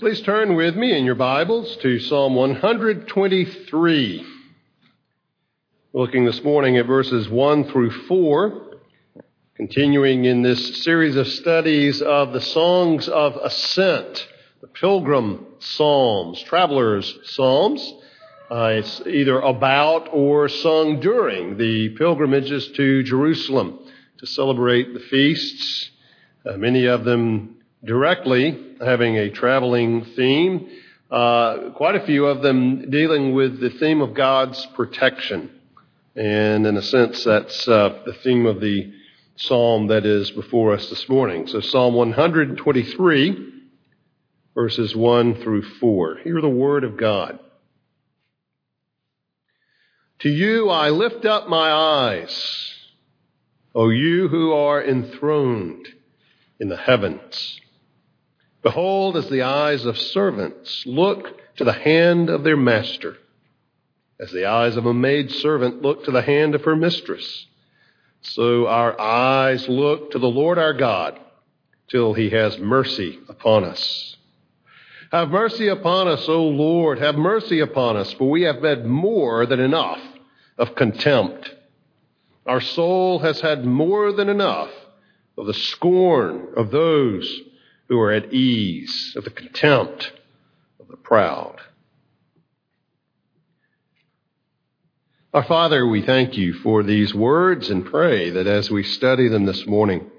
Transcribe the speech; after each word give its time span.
Please 0.00 0.20
turn 0.22 0.56
with 0.56 0.74
me 0.74 0.92
in 0.92 1.04
your 1.04 1.14
Bibles 1.14 1.76
to 1.76 2.00
Psalm 2.00 2.34
123. 2.34 4.26
Looking 5.92 6.24
this 6.24 6.42
morning 6.42 6.76
at 6.78 6.86
verses 6.86 7.28
1 7.28 7.70
through 7.70 7.90
4, 7.90 8.76
continuing 9.54 10.24
in 10.24 10.42
this 10.42 10.82
series 10.82 11.14
of 11.14 11.28
studies 11.28 12.02
of 12.02 12.32
the 12.32 12.40
songs 12.40 13.08
of 13.08 13.36
ascent, 13.36 14.26
the 14.60 14.66
pilgrim 14.66 15.46
psalms, 15.60 16.42
travelers' 16.42 17.16
psalms. 17.22 17.94
Uh, 18.50 18.72
it's 18.74 19.00
either 19.06 19.38
about 19.38 20.08
or 20.12 20.48
sung 20.48 20.98
during 20.98 21.56
the 21.56 21.90
pilgrimages 21.90 22.66
to 22.72 23.04
Jerusalem 23.04 23.78
to 24.18 24.26
celebrate 24.26 24.92
the 24.92 25.00
feasts, 25.00 25.90
uh, 26.44 26.56
many 26.56 26.86
of 26.86 27.04
them 27.04 27.58
directly 27.84 28.76
having 28.80 29.16
a 29.16 29.30
traveling 29.30 30.04
theme, 30.16 30.68
uh, 31.10 31.70
quite 31.76 31.94
a 31.94 32.06
few 32.06 32.26
of 32.26 32.42
them 32.42 32.90
dealing 32.90 33.34
with 33.34 33.60
the 33.60 33.70
theme 33.70 34.00
of 34.00 34.14
God's 34.14 34.64
protection. 34.74 35.50
And 36.16 36.66
in 36.66 36.76
a 36.76 36.82
sense, 36.82 37.24
that's 37.24 37.68
uh, 37.68 38.02
the 38.06 38.14
theme 38.14 38.46
of 38.46 38.60
the 38.60 38.92
psalm 39.36 39.88
that 39.88 40.06
is 40.06 40.30
before 40.30 40.72
us 40.72 40.88
this 40.88 41.08
morning. 41.08 41.46
So 41.46 41.60
Psalm 41.60 41.94
123, 41.94 43.52
verses 44.54 44.94
1 44.94 45.42
through 45.42 45.62
4. 45.62 46.18
Hear 46.18 46.40
the 46.40 46.48
word 46.48 46.84
of 46.84 46.96
God. 46.96 47.38
To 50.20 50.28
you 50.30 50.70
I 50.70 50.90
lift 50.90 51.24
up 51.24 51.48
my 51.48 51.70
eyes, 51.70 52.74
O 53.74 53.90
you 53.90 54.28
who 54.28 54.52
are 54.52 54.82
enthroned 54.82 55.88
in 56.60 56.68
the 56.68 56.76
heavens. 56.76 57.60
Behold, 58.64 59.18
as 59.18 59.28
the 59.28 59.42
eyes 59.42 59.84
of 59.84 59.98
servants 59.98 60.84
look 60.86 61.38
to 61.56 61.64
the 61.64 61.72
hand 61.74 62.30
of 62.30 62.44
their 62.44 62.56
master, 62.56 63.18
as 64.18 64.32
the 64.32 64.46
eyes 64.46 64.78
of 64.78 64.86
a 64.86 64.94
maid 64.94 65.30
servant 65.30 65.82
look 65.82 66.04
to 66.04 66.10
the 66.10 66.22
hand 66.22 66.54
of 66.54 66.64
her 66.64 66.74
mistress, 66.74 67.46
so 68.22 68.66
our 68.66 68.98
eyes 68.98 69.68
look 69.68 70.12
to 70.12 70.18
the 70.18 70.30
Lord 70.30 70.58
our 70.58 70.72
God 70.72 71.20
till 71.88 72.14
he 72.14 72.30
has 72.30 72.58
mercy 72.58 73.18
upon 73.28 73.64
us. 73.64 74.16
Have 75.12 75.28
mercy 75.28 75.68
upon 75.68 76.08
us, 76.08 76.26
O 76.26 76.44
Lord, 76.44 76.98
have 77.00 77.16
mercy 77.16 77.60
upon 77.60 77.98
us, 77.98 78.14
for 78.14 78.30
we 78.30 78.42
have 78.42 78.62
had 78.62 78.86
more 78.86 79.44
than 79.44 79.60
enough 79.60 80.00
of 80.56 80.74
contempt. 80.74 81.54
Our 82.46 82.62
soul 82.62 83.18
has 83.18 83.42
had 83.42 83.66
more 83.66 84.10
than 84.12 84.30
enough 84.30 84.70
of 85.36 85.44
the 85.44 85.52
scorn 85.52 86.48
of 86.56 86.70
those 86.70 87.42
who 87.88 87.98
are 88.00 88.12
at 88.12 88.32
ease, 88.32 89.14
of 89.16 89.24
the 89.24 89.30
contempt 89.30 90.12
of 90.80 90.88
the 90.88 90.96
proud. 90.96 91.60
Our 95.32 95.44
Father, 95.44 95.86
we 95.86 96.02
thank 96.02 96.36
you 96.36 96.52
for 96.54 96.82
these 96.84 97.12
words 97.12 97.68
and 97.68 97.84
pray 97.84 98.30
that 98.30 98.46
as 98.46 98.70
we 98.70 98.84
study 98.84 99.28
them 99.28 99.46
this 99.46 99.66
morning, 99.66 100.10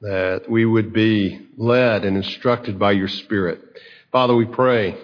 that 0.00 0.50
we 0.50 0.66
would 0.66 0.92
be 0.92 1.46
led 1.56 2.04
and 2.04 2.16
instructed 2.16 2.78
by 2.78 2.92
your 2.92 3.08
Spirit. 3.08 3.60
Father, 4.10 4.34
we 4.34 4.44
pray 4.44 4.96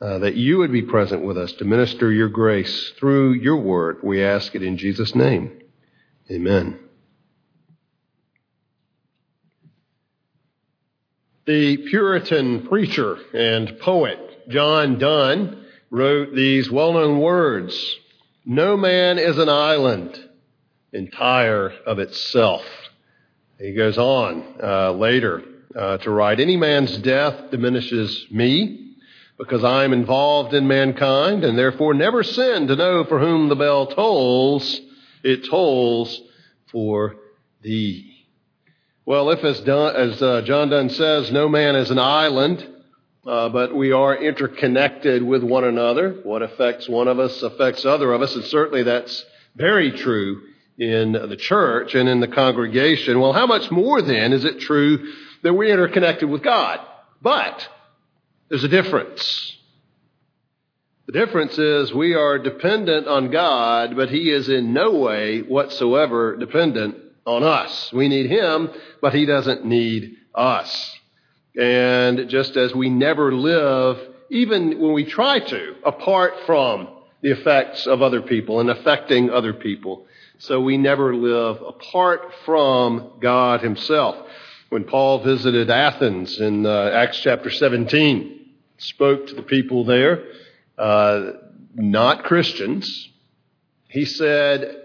uh, 0.00 0.18
that 0.18 0.36
you 0.36 0.58
would 0.58 0.72
be 0.72 0.82
present 0.82 1.22
with 1.22 1.36
us 1.36 1.52
to 1.54 1.64
minister 1.64 2.10
your 2.10 2.28
grace 2.28 2.92
through 2.98 3.32
your 3.34 3.56
word. 3.56 3.98
We 4.02 4.24
ask 4.24 4.54
it 4.54 4.62
in 4.62 4.78
Jesus' 4.78 5.14
name. 5.14 5.60
Amen. 6.30 6.81
The 11.44 11.76
Puritan 11.76 12.68
preacher 12.68 13.18
and 13.34 13.80
poet 13.80 14.48
John 14.48 14.98
Donne 15.00 15.64
wrote 15.90 16.36
these 16.36 16.70
well 16.70 16.92
known 16.92 17.18
words 17.18 17.96
No 18.44 18.76
man 18.76 19.18
is 19.18 19.38
an 19.38 19.48
island 19.48 20.16
entire 20.92 21.72
of 21.84 21.98
itself. 21.98 22.62
He 23.58 23.74
goes 23.74 23.98
on 23.98 24.44
uh, 24.62 24.92
later 24.92 25.42
uh, 25.74 25.98
to 25.98 26.10
write 26.12 26.38
Any 26.38 26.56
man's 26.56 26.96
death 26.98 27.50
diminishes 27.50 28.24
me 28.30 28.94
because 29.36 29.64
I 29.64 29.82
am 29.82 29.92
involved 29.92 30.54
in 30.54 30.68
mankind 30.68 31.42
and 31.42 31.58
therefore 31.58 31.92
never 31.92 32.22
sin 32.22 32.68
to 32.68 32.76
know 32.76 33.02
for 33.02 33.18
whom 33.18 33.48
the 33.48 33.56
bell 33.56 33.88
tolls. 33.88 34.80
It 35.24 35.48
tolls 35.50 36.20
for 36.70 37.16
thee. 37.62 38.11
Well, 39.04 39.30
if 39.30 39.42
as, 39.42 39.58
as 39.58 40.22
uh, 40.22 40.42
John 40.42 40.70
Donne 40.70 40.88
says, 40.88 41.32
no 41.32 41.48
man 41.48 41.74
is 41.74 41.90
an 41.90 41.98
island, 41.98 42.64
uh, 43.26 43.48
but 43.48 43.74
we 43.74 43.90
are 43.90 44.16
interconnected 44.16 45.24
with 45.24 45.42
one 45.42 45.64
another. 45.64 46.20
What 46.22 46.42
affects 46.42 46.88
one 46.88 47.08
of 47.08 47.18
us 47.18 47.42
affects 47.42 47.84
other 47.84 48.12
of 48.12 48.22
us, 48.22 48.32
and 48.36 48.44
certainly 48.44 48.84
that's 48.84 49.24
very 49.56 49.90
true 49.90 50.42
in 50.78 51.12
the 51.12 51.36
church 51.36 51.96
and 51.96 52.08
in 52.08 52.20
the 52.20 52.28
congregation. 52.28 53.18
Well, 53.18 53.32
how 53.32 53.46
much 53.46 53.72
more 53.72 54.00
then 54.02 54.32
is 54.32 54.44
it 54.44 54.60
true 54.60 55.12
that 55.42 55.52
we're 55.52 55.72
interconnected 55.72 56.30
with 56.30 56.44
God? 56.44 56.78
But 57.20 57.68
there's 58.50 58.62
a 58.62 58.68
difference. 58.68 59.56
The 61.06 61.12
difference 61.12 61.58
is 61.58 61.92
we 61.92 62.14
are 62.14 62.38
dependent 62.38 63.08
on 63.08 63.32
God, 63.32 63.96
but 63.96 64.10
He 64.10 64.30
is 64.30 64.48
in 64.48 64.72
no 64.72 64.92
way 64.92 65.40
whatsoever 65.40 66.36
dependent 66.36 66.98
on 67.26 67.42
us. 67.42 67.92
We 67.92 68.08
need 68.08 68.30
Him, 68.30 68.70
but 69.00 69.14
He 69.14 69.26
doesn't 69.26 69.64
need 69.64 70.16
us. 70.34 70.98
And 71.58 72.28
just 72.28 72.56
as 72.56 72.74
we 72.74 72.88
never 72.88 73.32
live, 73.32 73.98
even 74.30 74.80
when 74.80 74.92
we 74.92 75.04
try 75.04 75.38
to, 75.38 75.74
apart 75.84 76.34
from 76.46 76.88
the 77.20 77.30
effects 77.30 77.86
of 77.86 78.02
other 78.02 78.22
people 78.22 78.60
and 78.60 78.70
affecting 78.70 79.30
other 79.30 79.52
people, 79.52 80.06
so 80.38 80.60
we 80.60 80.76
never 80.76 81.14
live 81.14 81.62
apart 81.62 82.32
from 82.44 83.12
God 83.20 83.60
Himself. 83.60 84.16
When 84.70 84.84
Paul 84.84 85.22
visited 85.22 85.70
Athens 85.70 86.40
in 86.40 86.64
uh, 86.64 86.90
Acts 86.94 87.20
chapter 87.20 87.50
17, 87.50 88.40
spoke 88.78 89.26
to 89.28 89.34
the 89.34 89.42
people 89.42 89.84
there, 89.84 90.24
uh, 90.78 91.32
not 91.74 92.24
Christians, 92.24 93.08
he 93.88 94.06
said, 94.06 94.81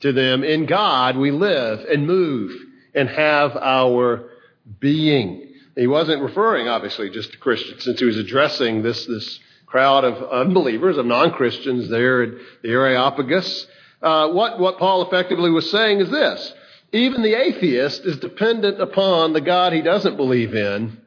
to 0.00 0.12
them, 0.12 0.42
in 0.44 0.66
God 0.66 1.16
we 1.16 1.30
live 1.30 1.80
and 1.90 2.06
move 2.06 2.52
and 2.94 3.08
have 3.08 3.56
our 3.56 4.30
being. 4.78 5.54
He 5.76 5.86
wasn't 5.86 6.22
referring, 6.22 6.68
obviously, 6.68 7.10
just 7.10 7.32
to 7.32 7.38
Christians, 7.38 7.84
since 7.84 8.00
he 8.00 8.04
was 8.04 8.16
addressing 8.16 8.82
this, 8.82 9.06
this 9.06 9.40
crowd 9.66 10.04
of 10.04 10.30
unbelievers, 10.30 10.98
of 10.98 11.06
non-Christians 11.06 11.88
there 11.88 12.22
at 12.22 12.30
the 12.62 12.70
Areopagus. 12.70 13.66
Uh, 14.02 14.28
what, 14.30 14.58
what 14.58 14.78
Paul 14.78 15.06
effectively 15.06 15.50
was 15.50 15.70
saying 15.70 16.00
is 16.00 16.10
this. 16.10 16.52
Even 16.92 17.22
the 17.22 17.34
atheist 17.34 18.04
is 18.04 18.18
dependent 18.18 18.80
upon 18.80 19.32
the 19.32 19.40
God 19.40 19.72
he 19.72 19.82
doesn't 19.82 20.16
believe 20.16 20.54
in 20.54 21.00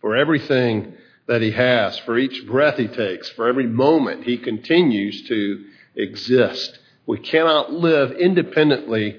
for 0.00 0.16
everything 0.16 0.94
that 1.28 1.42
he 1.42 1.52
has, 1.52 1.96
for 2.00 2.18
each 2.18 2.44
breath 2.46 2.76
he 2.76 2.88
takes, 2.88 3.28
for 3.30 3.46
every 3.46 3.66
moment 3.66 4.24
he 4.24 4.36
continues 4.36 5.28
to 5.28 5.64
exist. 5.94 6.78
We 7.06 7.18
cannot 7.18 7.72
live 7.72 8.12
independently 8.12 9.18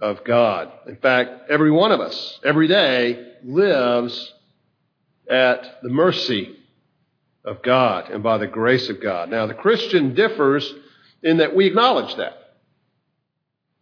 of 0.00 0.24
God. 0.24 0.70
In 0.86 0.96
fact, 0.96 1.50
every 1.50 1.70
one 1.70 1.92
of 1.92 2.00
us, 2.00 2.40
every 2.44 2.68
day, 2.68 3.32
lives 3.42 4.34
at 5.30 5.82
the 5.82 5.88
mercy 5.88 6.56
of 7.44 7.62
God 7.62 8.10
and 8.10 8.22
by 8.22 8.38
the 8.38 8.46
grace 8.46 8.88
of 8.88 9.00
God. 9.00 9.30
Now, 9.30 9.46
the 9.46 9.54
Christian 9.54 10.14
differs 10.14 10.70
in 11.22 11.38
that 11.38 11.54
we 11.54 11.66
acknowledge 11.66 12.14
that. 12.16 12.34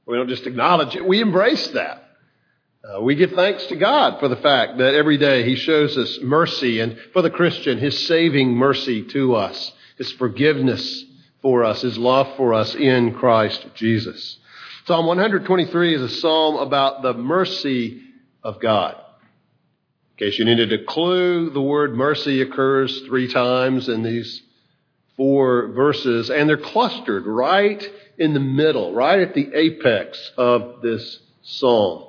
We 0.06 0.16
don't 0.16 0.28
just 0.28 0.46
acknowledge 0.46 0.94
it, 0.94 1.04
we 1.04 1.20
embrace 1.20 1.66
that. 1.68 2.02
Uh, 2.84 3.00
we 3.00 3.14
give 3.14 3.32
thanks 3.32 3.64
to 3.66 3.76
God 3.76 4.20
for 4.20 4.28
the 4.28 4.36
fact 4.36 4.76
that 4.76 4.94
every 4.94 5.16
day 5.16 5.48
He 5.48 5.56
shows 5.56 5.96
us 5.96 6.18
mercy, 6.20 6.80
and 6.80 6.98
for 7.14 7.22
the 7.22 7.30
Christian, 7.30 7.78
His 7.78 8.06
saving 8.06 8.54
mercy 8.54 9.02
to 9.04 9.34
us, 9.34 9.72
His 9.96 10.12
forgiveness 10.12 11.04
for 11.44 11.62
us, 11.62 11.82
his 11.82 11.98
love 11.98 12.26
for 12.38 12.54
us 12.54 12.74
in 12.74 13.12
Christ 13.12 13.66
Jesus. 13.74 14.38
Psalm 14.86 15.04
123 15.04 15.94
is 15.94 16.00
a 16.00 16.08
psalm 16.08 16.56
about 16.56 17.02
the 17.02 17.12
mercy 17.12 18.00
of 18.42 18.58
God. 18.60 18.94
In 18.94 20.26
case 20.26 20.38
you 20.38 20.46
needed 20.46 20.72
a 20.72 20.84
clue, 20.86 21.50
the 21.50 21.60
word 21.60 21.94
mercy 21.94 22.40
occurs 22.40 22.98
three 23.02 23.30
times 23.30 23.90
in 23.90 24.02
these 24.02 24.40
four 25.18 25.68
verses, 25.72 26.30
and 26.30 26.48
they're 26.48 26.56
clustered 26.56 27.26
right 27.26 27.86
in 28.16 28.32
the 28.32 28.40
middle, 28.40 28.94
right 28.94 29.20
at 29.20 29.34
the 29.34 29.52
apex 29.54 30.32
of 30.38 30.80
this 30.80 31.20
psalm. 31.42 32.06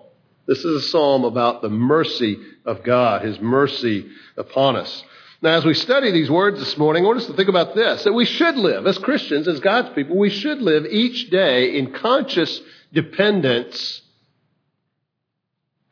This 0.48 0.60
is 0.60 0.86
a 0.86 0.88
psalm 0.88 1.26
about 1.26 1.62
the 1.62 1.70
mercy 1.70 2.40
of 2.64 2.84
God, 2.84 3.22
His 3.22 3.42
mercy 3.42 4.10
upon 4.38 4.78
us. 4.78 5.04
Now, 5.42 5.58
as 5.58 5.66
we 5.66 5.74
study 5.74 6.12
these 6.12 6.30
words 6.32 6.60
this 6.60 6.78
morning, 6.78 7.04
I 7.04 7.08
want 7.08 7.20
us 7.20 7.28
to 7.28 7.34
think 7.34 7.50
about 7.50 7.76
this 7.76 8.04
that 8.06 8.14
we 8.14 8.26
should 8.26 8.56
live, 8.56 8.88
as 8.88 8.98
Christians, 8.98 9.48
as 9.48 9.60
God's 9.60 9.90
people, 9.90 10.18
we 10.18 10.30
should 10.30 10.62
live 10.62 10.86
each 10.86 11.30
day 11.30 11.78
in 11.78 11.92
conscious 11.92 12.62
dependence 12.94 14.02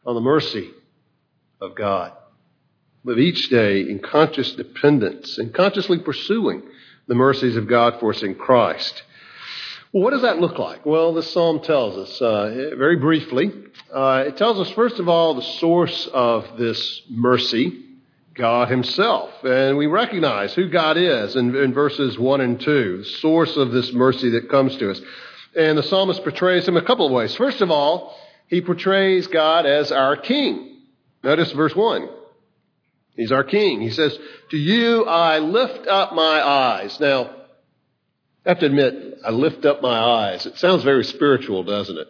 on 0.05 0.15
the 0.15 0.21
mercy 0.21 0.71
of 1.59 1.75
God. 1.75 2.13
Live 3.03 3.19
each 3.19 3.49
day 3.49 3.81
in 3.81 3.99
conscious 3.99 4.53
dependence 4.53 5.37
and 5.37 5.53
consciously 5.53 5.99
pursuing 5.99 6.63
the 7.07 7.15
mercies 7.15 7.57
of 7.57 7.67
God 7.67 7.99
for 7.99 8.13
us 8.13 8.23
in 8.23 8.35
Christ. 8.35 9.03
Well, 9.91 10.03
what 10.03 10.11
does 10.11 10.21
that 10.21 10.39
look 10.39 10.57
like? 10.57 10.85
Well, 10.85 11.13
the 11.13 11.21
psalm 11.21 11.59
tells 11.59 11.97
us 11.97 12.21
uh, 12.21 12.73
very 12.77 12.95
briefly. 12.95 13.51
Uh, 13.93 14.23
it 14.25 14.37
tells 14.37 14.59
us, 14.59 14.73
first 14.73 14.99
of 14.99 15.09
all, 15.09 15.35
the 15.35 15.41
source 15.41 16.07
of 16.13 16.57
this 16.57 17.01
mercy, 17.09 17.83
God 18.33 18.69
Himself. 18.69 19.31
And 19.43 19.77
we 19.77 19.87
recognize 19.87 20.53
who 20.53 20.69
God 20.69 20.97
is 20.97 21.35
in, 21.35 21.55
in 21.55 21.73
verses 21.73 22.17
1 22.17 22.41
and 22.41 22.59
2, 22.59 22.97
the 22.97 23.05
source 23.05 23.55
of 23.57 23.71
this 23.71 23.93
mercy 23.93 24.29
that 24.31 24.49
comes 24.49 24.75
to 24.77 24.91
us. 24.91 25.01
And 25.55 25.77
the 25.77 25.83
psalmist 25.83 26.23
portrays 26.23 26.67
Him 26.67 26.77
a 26.77 26.81
couple 26.81 27.05
of 27.05 27.11
ways. 27.11 27.35
First 27.35 27.61
of 27.61 27.69
all, 27.69 28.17
he 28.47 28.61
portrays 28.61 29.27
God 29.27 29.65
as 29.65 29.91
our 29.91 30.15
King. 30.15 30.81
Notice 31.23 31.51
verse 31.53 31.75
1. 31.75 32.09
He's 33.15 33.31
our 33.31 33.43
King. 33.43 33.81
He 33.81 33.91
says, 33.91 34.17
To 34.51 34.57
you 34.57 35.05
I 35.05 35.39
lift 35.39 35.87
up 35.87 36.13
my 36.13 36.45
eyes. 36.45 36.99
Now, 36.99 37.31
I 38.45 38.49
have 38.49 38.59
to 38.59 38.65
admit, 38.65 39.19
I 39.25 39.31
lift 39.31 39.65
up 39.65 39.81
my 39.81 39.97
eyes. 39.97 40.45
It 40.45 40.57
sounds 40.57 40.83
very 40.83 41.03
spiritual, 41.03 41.63
doesn't 41.63 41.97
it? 41.97 42.07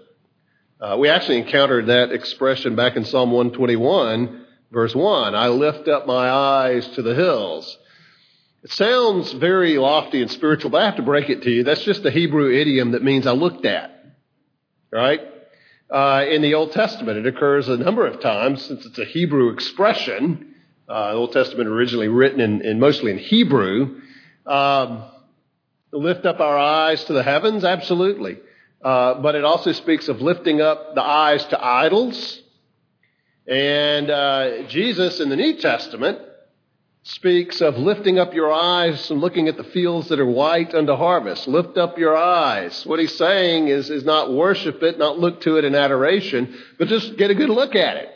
Uh, 0.81 0.97
we 0.97 1.07
actually 1.07 1.37
encountered 1.37 1.85
that 1.87 2.11
expression 2.11 2.75
back 2.75 2.97
in 2.97 3.05
Psalm 3.05 3.31
121, 3.31 4.42
verse 4.73 4.93
1. 4.93 5.35
I 5.35 5.47
lift 5.49 5.87
up 5.87 6.07
my 6.07 6.29
eyes 6.29 6.87
to 6.89 7.01
the 7.01 7.15
hills. 7.15 7.77
It 8.63 8.71
sounds 8.71 9.31
very 9.33 9.77
lofty 9.77 10.21
and 10.21 10.31
spiritual, 10.31 10.71
but 10.71 10.81
I 10.81 10.85
have 10.85 10.95
to 10.95 11.03
break 11.03 11.29
it 11.29 11.43
to 11.43 11.51
you. 11.51 11.63
That's 11.63 11.83
just 11.83 12.05
a 12.05 12.11
Hebrew 12.11 12.51
idiom 12.51 12.91
that 12.91 13.03
means 13.03 13.27
I 13.27 13.31
looked 13.31 13.65
at. 13.65 13.91
Right? 14.91 15.21
Uh, 15.89 16.25
in 16.29 16.41
the 16.41 16.55
Old 16.55 16.71
Testament, 16.71 17.17
it 17.17 17.27
occurs 17.27 17.69
a 17.69 17.77
number 17.77 18.07
of 18.07 18.19
times 18.19 18.63
since 18.63 18.85
it's 18.85 18.97
a 18.97 19.05
Hebrew 19.05 19.51
expression. 19.51 20.55
Uh, 20.87 21.11
the 21.11 21.17
Old 21.17 21.33
Testament 21.33 21.69
originally 21.69 22.07
written 22.07 22.39
in, 22.39 22.61
in 22.61 22.79
mostly 22.79 23.11
in 23.11 23.17
Hebrew. 23.17 24.01
Um, 24.45 25.03
lift 25.91 26.25
up 26.25 26.39
our 26.39 26.57
eyes 26.57 27.03
to 27.05 27.13
the 27.13 27.23
heavens, 27.23 27.63
absolutely. 27.63 28.37
Uh, 28.83 29.21
but 29.21 29.35
it 29.35 29.43
also 29.43 29.71
speaks 29.71 30.07
of 30.07 30.21
lifting 30.21 30.61
up 30.61 30.95
the 30.95 31.03
eyes 31.03 31.45
to 31.45 31.63
idols. 31.63 32.41
And 33.47 34.09
uh, 34.09 34.63
Jesus 34.63 35.19
in 35.19 35.29
the 35.29 35.35
New 35.35 35.57
Testament 35.57 36.19
speaks 37.03 37.59
of 37.59 37.77
lifting 37.77 38.17
up 38.17 38.33
your 38.33 38.51
eyes 38.51 39.11
and 39.11 39.19
looking 39.19 39.49
at 39.49 39.57
the 39.57 39.63
fields 39.65 40.07
that 40.07 40.19
are 40.19 40.25
white 40.25 40.73
unto 40.73 40.95
harvest. 40.95 41.47
Lift 41.47 41.77
up 41.77 41.97
your 41.97 42.15
eyes. 42.15 42.85
What 42.85 42.99
he's 42.99 43.15
saying 43.17 43.67
is, 43.67 43.89
is 43.89 44.05
not 44.05 44.31
worship 44.31 44.81
it, 44.81 44.97
not 44.97 45.19
look 45.19 45.41
to 45.41 45.57
it 45.57 45.65
in 45.65 45.75
adoration, 45.75 46.57
but 46.79 46.87
just 46.87 47.17
get 47.17 47.29
a 47.29 47.35
good 47.35 47.49
look 47.49 47.75
at 47.75 47.97
it. 47.97 48.09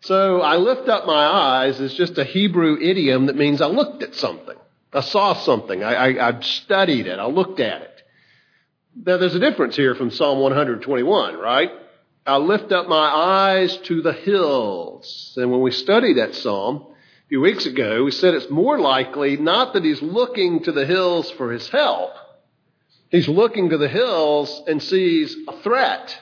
So 0.00 0.40
I 0.40 0.56
lift 0.56 0.88
up 0.88 1.06
my 1.06 1.26
eyes 1.26 1.78
is 1.78 1.94
just 1.94 2.18
a 2.18 2.24
Hebrew 2.24 2.78
idiom 2.80 3.26
that 3.26 3.36
means 3.36 3.60
I 3.60 3.66
looked 3.66 4.02
at 4.02 4.14
something. 4.14 4.56
I 4.92 5.00
saw 5.00 5.34
something. 5.34 5.84
I, 5.84 5.94
I, 5.94 6.28
I 6.28 6.40
studied 6.40 7.06
it. 7.06 7.18
I 7.18 7.26
looked 7.26 7.60
at 7.60 7.82
it. 7.82 8.02
Now 8.94 9.18
there's 9.18 9.34
a 9.34 9.40
difference 9.40 9.76
here 9.76 9.94
from 9.94 10.10
Psalm 10.10 10.40
121, 10.40 11.36
right? 11.36 11.70
I 12.24 12.36
lift 12.36 12.70
up 12.70 12.88
my 12.88 13.08
eyes 13.08 13.76
to 13.78 14.00
the 14.00 14.12
hills. 14.12 15.34
And 15.36 15.50
when 15.50 15.60
we 15.60 15.72
studied 15.72 16.18
that 16.18 16.34
psalm, 16.36 16.86
a 16.88 17.28
few 17.28 17.40
weeks 17.40 17.66
ago, 17.66 18.04
we 18.04 18.12
said 18.12 18.34
it's 18.34 18.50
more 18.50 18.78
likely 18.78 19.36
not 19.36 19.72
that 19.72 19.84
he's 19.84 20.00
looking 20.02 20.62
to 20.64 20.72
the 20.72 20.86
hills 20.86 21.30
for 21.32 21.50
his 21.50 21.68
help. 21.68 22.12
He's 23.10 23.28
looking 23.28 23.70
to 23.70 23.78
the 23.78 23.88
hills 23.88 24.62
and 24.68 24.82
sees 24.82 25.36
a 25.48 25.60
threat. 25.62 26.18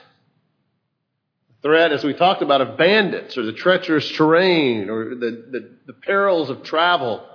A 1.59 1.61
threat, 1.61 1.91
as 1.91 2.03
we 2.03 2.13
talked 2.13 2.41
about, 2.41 2.61
of 2.61 2.77
bandits 2.77 3.37
or 3.37 3.43
the 3.43 3.53
treacherous 3.53 4.09
terrain 4.11 4.89
or 4.89 5.15
the, 5.15 5.45
the, 5.51 5.69
the 5.87 5.93
perils 5.93 6.49
of 6.49 6.63
travel. 6.63 7.25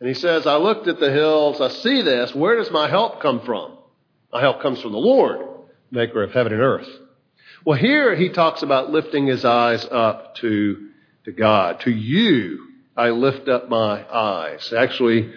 And 0.00 0.08
he 0.08 0.14
says, 0.14 0.46
I 0.46 0.56
looked 0.56 0.88
at 0.88 1.00
the 1.00 1.12
hills, 1.12 1.60
I 1.60 1.68
see 1.68 2.00
this. 2.00 2.34
Where 2.34 2.56
does 2.56 2.70
my 2.70 2.88
help 2.88 3.20
come 3.20 3.42
from? 3.42 3.76
My 4.32 4.40
help 4.40 4.62
comes 4.62 4.80
from 4.80 4.92
the 4.92 4.98
Lord, 4.98 5.46
maker 5.90 6.22
of 6.22 6.32
heaven 6.32 6.52
and 6.52 6.62
earth. 6.62 6.88
Well, 7.64 7.78
here 7.78 8.14
he 8.14 8.28
talks 8.28 8.62
about 8.62 8.90
lifting 8.90 9.26
his 9.26 9.44
eyes 9.44 9.84
up 9.90 10.36
to, 10.36 10.88
to 11.24 11.32
God, 11.32 11.80
to 11.80 11.90
you, 11.90 12.68
I 12.96 13.10
lift 13.10 13.48
up 13.48 13.68
my 13.68 14.04
eyes. 14.12 14.72
Actually, 14.72 15.32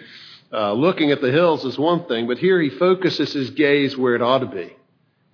uh, 0.52 0.72
looking 0.72 1.12
at 1.12 1.20
the 1.20 1.30
hills 1.30 1.64
is 1.64 1.78
one 1.78 2.06
thing, 2.06 2.26
but 2.26 2.38
here 2.38 2.60
he 2.60 2.70
focuses 2.70 3.32
his 3.32 3.50
gaze 3.50 3.96
where 3.96 4.16
it 4.16 4.22
ought 4.22 4.40
to 4.40 4.46
be. 4.46 4.74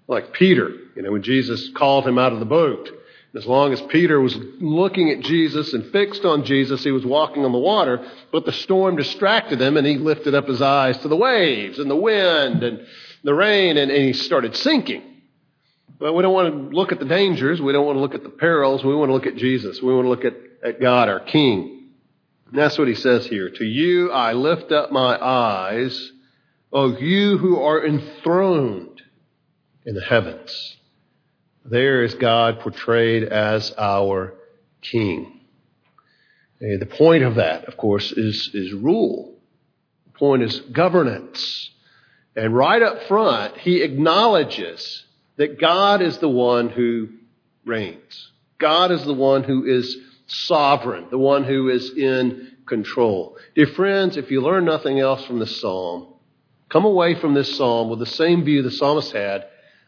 Like 0.06 0.32
Peter, 0.32 0.70
you 0.94 1.02
know, 1.02 1.12
when 1.12 1.23
Jesus 1.23 1.70
called 1.75 2.06
him 2.06 2.19
out 2.19 2.32
of 2.32 2.38
the 2.38 2.44
boat. 2.44 2.90
As 3.35 3.46
long 3.46 3.73
as 3.73 3.81
Peter 3.82 4.20
was 4.20 4.37
looking 4.58 5.11
at 5.11 5.20
Jesus 5.20 5.75
and 5.75 5.93
fixed 5.93 6.25
on 6.25 6.44
Jesus, 6.44 6.82
he 6.82 6.90
was 6.90 7.05
walking 7.05 7.44
on 7.44 7.52
the 7.52 7.58
water, 7.58 8.06
but 8.32 8.46
the 8.46 8.52
storm 8.52 8.96
distracted 8.96 9.61
him 9.61 9.76
and 9.76 9.87
he 9.87 9.96
lifted 9.96 10.35
up 10.35 10.49
his 10.49 10.62
eyes 10.62 10.96
to 10.99 11.08
the 11.08 11.17
waves 11.17 11.79
and 11.79 11.90
the 11.90 11.96
wind 11.96 12.62
and 12.62 12.87
the 13.25 13.35
rain 13.35 13.76
and, 13.76 13.90
and 13.90 14.02
he 14.02 14.12
started 14.14 14.56
sinking. 14.56 15.02
But 15.99 16.12
we 16.12 16.23
don't 16.23 16.35
want 16.35 16.70
to 16.70 16.76
look 16.76 16.93
at 16.93 16.99
the 16.99 17.05
dangers. 17.05 17.61
We 17.61 17.73
don't 17.73 17.87
want 17.87 17.96
to 17.96 18.00
look 18.00 18.14
at 18.14 18.23
the 18.23 18.29
perils. 18.29 18.85
We 18.85 18.94
want 18.94 19.08
to 19.08 19.14
look 19.14 19.26
at 19.26 19.37
Jesus. 19.37 19.82
We 19.82 19.93
want 19.93 20.05
to 20.05 20.08
look 20.08 20.25
at, 20.25 20.35
at 20.64 20.81
God, 20.81 21.08
our 21.08 21.20
King. 21.20 21.79
And 22.50 22.58
that's 22.58 22.79
what 22.79 22.88
he 22.88 22.94
says 22.94 23.26
here. 23.26 23.50
To 23.50 23.64
you 23.64 24.11
I 24.11 24.32
lift 24.32 24.73
up 24.73 24.90
my 24.90 25.23
eyes, 25.23 26.12
O 26.73 26.96
you 26.96 27.38
who 27.38 27.61
are 27.61 27.85
enthroned 27.85 29.02
in 29.85 29.94
the 29.94 30.02
heavens. 30.02 30.76
There 31.64 32.02
is 32.02 32.14
God 32.14 32.61
portrayed 32.61 33.25
as 33.25 33.75
our 33.76 34.35
king. 34.80 35.40
The 36.61 36.87
point 36.87 37.25
of 37.25 37.37
that, 37.37 37.66
of 37.66 37.76
course, 37.76 38.11
is, 38.11 38.50
is 38.54 38.73
rule. 38.73 39.38
The 40.07 40.18
point 40.18 40.42
is 40.42 40.61
governance. 40.61 41.71
And 42.35 42.57
right 42.57 42.83
up 42.83 43.02
front, 43.04 43.59
he 43.59 43.83
acknowledges 43.83 45.04
that 45.38 45.59
God 45.59 46.02
is 46.02 46.18
the 46.18 46.28
one 46.28 46.68
who 46.68 47.09
reigns. 47.64 48.33
God 48.59 48.90
is 48.90 49.04
the 49.04 49.14
one 49.14 49.45
who 49.45 49.64
is 49.64 49.97
sovereign, 50.26 51.07
the 51.11 51.18
one 51.18 51.45
who 51.45 51.71
is 51.71 51.90
in 51.97 52.52
control. 52.66 53.38
Dear 53.54 53.68
friends, 53.68 54.16
if 54.16 54.30
you 54.30 54.42
learn 54.42 54.64
nothing 54.64 55.00
else 55.00 55.25
from 55.25 55.38
this 55.38 55.61
psalm, 55.61 56.09
come 56.68 56.85
away 56.85 57.14
from 57.14 57.35
this 57.35 57.57
psalm 57.57 57.88
with 57.88 58.00
the 58.00 58.07
same 58.07 58.45
view 58.45 58.62
the 58.62 58.71
psalmist 58.71 59.12
had 59.12 59.47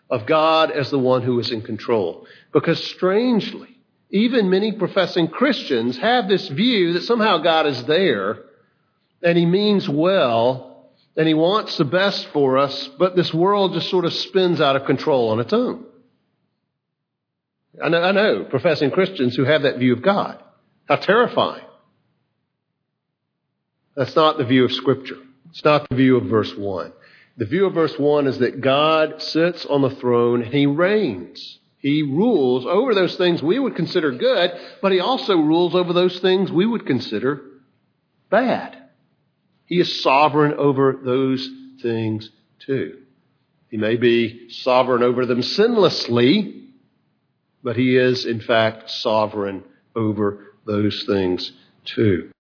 of 0.09 0.25
God 0.25 0.71
as 0.71 0.91
the 0.91 0.99
one 0.99 1.23
who 1.23 1.39
is 1.41 1.51
in 1.51 1.63
control. 1.63 2.27
Because 2.53 2.83
strangely, 2.85 3.77
even 4.11 4.51
many 4.51 4.73
professing 4.73 5.29
Christians 5.29 5.99
have 5.99 6.29
this 6.29 6.49
view 6.49 6.95
that 6.95 7.03
somehow 7.03 7.39
God 7.39 7.67
is 7.67 7.85
there 7.85 8.39
and 9.23 9.37
he 9.37 9.47
means 9.47 9.89
well 9.89 10.70
and 11.21 11.29
he 11.29 11.35
wants 11.35 11.77
the 11.77 11.85
best 11.85 12.29
for 12.29 12.57
us, 12.57 12.89
but 12.99 13.15
this 13.15 13.35
world 13.35 13.75
just 13.75 13.91
sort 13.91 14.07
of 14.07 14.15
spins 14.15 14.59
out 14.59 14.75
of 14.75 14.87
control 14.87 15.29
on 15.29 15.39
its 15.39 15.53
own. 15.53 15.85
I 17.85 17.91
know, 17.91 18.03
I 18.03 18.13
know 18.13 18.45
professing 18.45 18.91
Christians 18.91 19.37
who 19.37 19.45
have 19.45 19.65
that 19.65 19.77
view 19.77 19.93
of 19.93 20.01
God. 20.01 20.43
How 20.89 20.97
terrifying. 20.97 21.67
That's 23.95 24.17
not 24.17 24.39
the 24.39 24.47
view 24.47 24.65
of 24.65 24.73
Scripture. 24.73 25.19
It's 25.51 25.63
not 25.63 25.87
the 25.91 25.95
view 25.95 26.17
of 26.17 26.25
verse 26.25 26.57
1. 26.57 26.91
The 27.37 27.45
view 27.45 27.67
of 27.67 27.75
verse 27.75 27.99
1 27.99 28.27
is 28.27 28.39
that 28.39 28.63
God 28.63 29.21
sits 29.21 29.67
on 29.67 29.83
the 29.83 29.91
throne 29.91 30.43
and 30.43 30.55
he 30.55 30.65
reigns. 30.65 31.59
He 31.81 32.03
rules 32.03 32.65
over 32.65 32.95
those 32.95 33.17
things 33.17 33.43
we 33.43 33.59
would 33.59 33.77
consider 33.77 34.11
good, 34.13 34.53
but 34.81 34.91
he 34.91 35.01
also 35.01 35.37
rules 35.37 35.75
over 35.75 35.93
those 35.93 36.19
things 36.21 36.51
we 36.51 36.65
would 36.65 36.87
consider 36.87 37.43
bad. 38.31 38.80
He 39.71 39.79
is 39.79 40.03
sovereign 40.03 40.55
over 40.55 40.99
those 41.01 41.49
things 41.81 42.29
too. 42.59 42.99
He 43.71 43.77
may 43.77 43.97
be 43.97 44.51
sovereign 44.51 45.05
over 45.05 45.25
them 45.25 45.43
sinlessly, 45.43 46.67
but 47.63 47.77
he 47.77 47.97
is, 47.97 48.27
in 48.27 48.41
fact, 48.41 48.91
sovereign 48.91 49.63
over 49.95 50.55
those 50.67 51.05
things 51.05 51.53
too. 51.85 52.33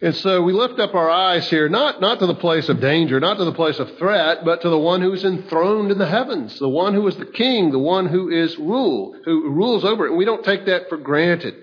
And 0.00 0.14
so 0.14 0.42
we 0.42 0.54
lift 0.54 0.80
up 0.80 0.94
our 0.94 1.10
eyes 1.10 1.48
here, 1.50 1.68
not, 1.68 2.00
not 2.00 2.20
to 2.20 2.26
the 2.26 2.34
place 2.34 2.70
of 2.70 2.80
danger, 2.80 3.20
not 3.20 3.36
to 3.36 3.44
the 3.44 3.52
place 3.52 3.78
of 3.78 3.98
threat, 3.98 4.42
but 4.42 4.62
to 4.62 4.70
the 4.70 4.78
one 4.78 5.02
who 5.02 5.12
is 5.12 5.24
enthroned 5.24 5.90
in 5.90 5.98
the 5.98 6.08
heavens, 6.08 6.58
the 6.58 6.68
one 6.70 6.94
who 6.94 7.06
is 7.06 7.16
the 7.16 7.26
king, 7.26 7.70
the 7.70 7.78
one 7.78 8.06
who 8.06 8.30
is 8.30 8.56
rule, 8.58 9.14
who 9.26 9.50
rules 9.50 9.84
over 9.84 10.06
it. 10.06 10.10
And 10.10 10.18
we 10.18 10.24
don't 10.24 10.44
take 10.44 10.64
that 10.66 10.88
for 10.88 10.96
granted. 10.96 11.54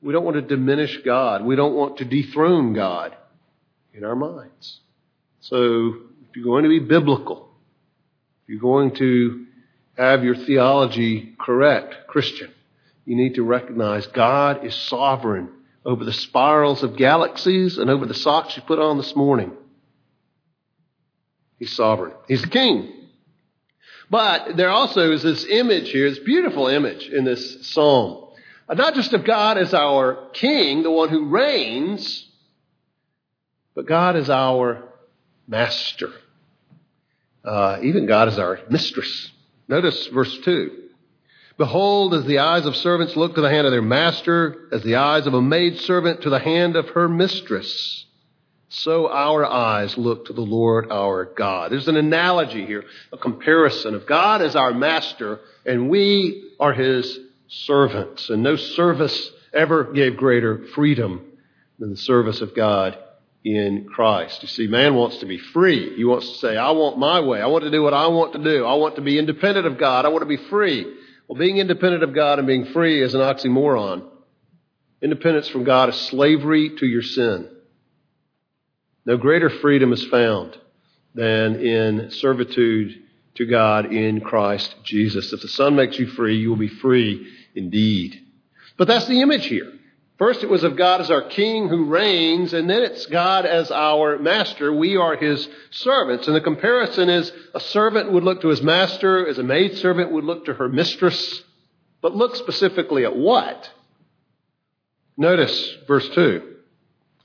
We 0.00 0.12
don't 0.12 0.24
want 0.24 0.36
to 0.36 0.42
diminish 0.42 0.96
God. 0.98 1.44
We 1.44 1.56
don't 1.56 1.74
want 1.74 1.96
to 1.96 2.04
dethrone 2.04 2.72
God 2.72 3.16
in 3.94 4.04
our 4.04 4.16
minds. 4.16 4.80
So 5.40 5.94
if 6.28 6.36
you're 6.36 6.44
going 6.44 6.64
to 6.64 6.68
be 6.68 6.78
biblical, 6.78 7.50
if 8.42 8.50
you're 8.50 8.60
going 8.60 8.94
to 8.96 9.46
have 9.96 10.24
your 10.24 10.34
theology 10.34 11.34
correct, 11.38 12.06
Christian, 12.06 12.50
you 13.04 13.16
need 13.16 13.34
to 13.34 13.42
recognize 13.42 14.06
God 14.06 14.64
is 14.64 14.74
sovereign 14.74 15.50
over 15.84 16.04
the 16.04 16.12
spirals 16.12 16.82
of 16.82 16.96
galaxies 16.96 17.78
and 17.78 17.90
over 17.90 18.06
the 18.06 18.14
socks 18.14 18.56
you 18.56 18.62
put 18.62 18.78
on 18.78 18.96
this 18.96 19.16
morning. 19.16 19.52
He's 21.58 21.74
sovereign. 21.74 22.14
He's 22.28 22.42
the 22.42 22.48
king. 22.48 22.92
But 24.08 24.56
there 24.56 24.70
also 24.70 25.12
is 25.12 25.22
this 25.22 25.44
image 25.44 25.90
here, 25.90 26.08
this 26.08 26.18
beautiful 26.18 26.68
image 26.68 27.08
in 27.08 27.24
this 27.24 27.66
psalm. 27.68 28.28
Not 28.72 28.94
just 28.94 29.12
of 29.12 29.24
God 29.24 29.58
as 29.58 29.74
our 29.74 30.28
king, 30.32 30.82
the 30.82 30.90
one 30.90 31.08
who 31.08 31.26
reigns, 31.26 32.28
but 33.74 33.86
God 33.86 34.16
is 34.16 34.28
our 34.30 34.82
master. 35.46 36.10
Uh, 37.44 37.78
even 37.82 38.06
God 38.06 38.28
is 38.28 38.38
our 38.38 38.60
mistress. 38.70 39.30
Notice 39.68 40.06
verse 40.08 40.36
2. 40.44 40.78
Behold, 41.58 42.14
as 42.14 42.24
the 42.24 42.38
eyes 42.38 42.66
of 42.66 42.76
servants 42.76 43.16
look 43.16 43.34
to 43.34 43.40
the 43.40 43.50
hand 43.50 43.66
of 43.66 43.72
their 43.72 43.82
master, 43.82 44.68
as 44.72 44.82
the 44.82 44.96
eyes 44.96 45.26
of 45.26 45.34
a 45.34 45.42
maid 45.42 45.78
servant 45.80 46.22
to 46.22 46.30
the 46.30 46.38
hand 46.38 46.76
of 46.76 46.88
her 46.90 47.08
mistress, 47.08 48.06
so 48.68 49.10
our 49.10 49.44
eyes 49.44 49.98
look 49.98 50.26
to 50.26 50.32
the 50.32 50.40
Lord 50.40 50.90
our 50.90 51.26
God. 51.26 51.70
There's 51.70 51.88
an 51.88 51.96
analogy 51.96 52.64
here, 52.64 52.84
a 53.12 53.18
comparison 53.18 53.94
of 53.94 54.06
God 54.06 54.40
as 54.40 54.56
our 54.56 54.72
master, 54.72 55.40
and 55.66 55.90
we 55.90 56.52
are 56.58 56.72
his 56.72 57.18
servants. 57.48 58.30
And 58.30 58.42
no 58.42 58.56
service 58.56 59.30
ever 59.52 59.92
gave 59.92 60.16
greater 60.16 60.64
freedom 60.74 61.32
than 61.78 61.90
the 61.90 61.98
service 61.98 62.40
of 62.40 62.54
God 62.54 62.96
in 63.44 63.86
Christ. 63.86 64.42
You 64.42 64.48
see, 64.48 64.66
man 64.66 64.94
wants 64.94 65.18
to 65.18 65.26
be 65.26 65.38
free. 65.38 65.96
He 65.96 66.04
wants 66.04 66.30
to 66.30 66.38
say, 66.38 66.56
I 66.56 66.70
want 66.70 66.98
my 66.98 67.20
way. 67.20 67.40
I 67.40 67.46
want 67.46 67.64
to 67.64 67.70
do 67.70 67.82
what 67.82 67.94
I 67.94 68.06
want 68.06 68.34
to 68.34 68.42
do. 68.42 68.64
I 68.64 68.74
want 68.74 68.96
to 68.96 69.02
be 69.02 69.18
independent 69.18 69.66
of 69.66 69.78
God. 69.78 70.04
I 70.04 70.08
want 70.08 70.22
to 70.22 70.26
be 70.26 70.36
free. 70.48 70.84
Well, 71.26 71.38
being 71.38 71.58
independent 71.58 72.02
of 72.02 72.14
God 72.14 72.38
and 72.38 72.46
being 72.46 72.66
free 72.66 73.02
is 73.02 73.14
an 73.14 73.20
oxymoron. 73.20 74.04
Independence 75.00 75.48
from 75.48 75.64
God 75.64 75.88
is 75.88 75.96
slavery 75.96 76.76
to 76.76 76.86
your 76.86 77.02
sin. 77.02 77.48
No 79.04 79.16
greater 79.16 79.50
freedom 79.50 79.92
is 79.92 80.04
found 80.04 80.56
than 81.14 81.56
in 81.56 82.10
servitude 82.12 83.02
to 83.34 83.46
God 83.46 83.92
in 83.92 84.20
Christ 84.20 84.74
Jesus. 84.84 85.32
If 85.32 85.42
the 85.42 85.48
Son 85.48 85.74
makes 85.74 85.98
you 85.98 86.06
free, 86.06 86.38
you 86.38 86.50
will 86.50 86.56
be 86.56 86.68
free 86.68 87.26
indeed. 87.54 88.20
But 88.76 88.86
that's 88.86 89.06
the 89.06 89.20
image 89.20 89.46
here. 89.46 89.72
First, 90.22 90.44
it 90.44 90.48
was 90.48 90.62
of 90.62 90.76
God 90.76 91.00
as 91.00 91.10
our 91.10 91.22
king 91.22 91.68
who 91.68 91.86
reigns, 91.86 92.54
and 92.54 92.70
then 92.70 92.84
it's 92.84 93.06
God 93.06 93.44
as 93.44 93.72
our 93.72 94.20
master. 94.20 94.72
We 94.72 94.96
are 94.96 95.16
his 95.16 95.48
servants. 95.72 96.28
And 96.28 96.36
the 96.36 96.40
comparison 96.40 97.08
is 97.08 97.32
a 97.56 97.58
servant 97.58 98.12
would 98.12 98.22
look 98.22 98.40
to 98.42 98.48
his 98.48 98.62
master, 98.62 99.26
as 99.26 99.38
a 99.38 99.42
maid 99.42 99.78
servant 99.78 100.12
would 100.12 100.22
look 100.22 100.44
to 100.44 100.54
her 100.54 100.68
mistress. 100.68 101.42
But 102.00 102.14
look 102.14 102.36
specifically 102.36 103.04
at 103.04 103.16
what? 103.16 103.68
Notice 105.16 105.76
verse 105.88 106.08
2. 106.10 106.54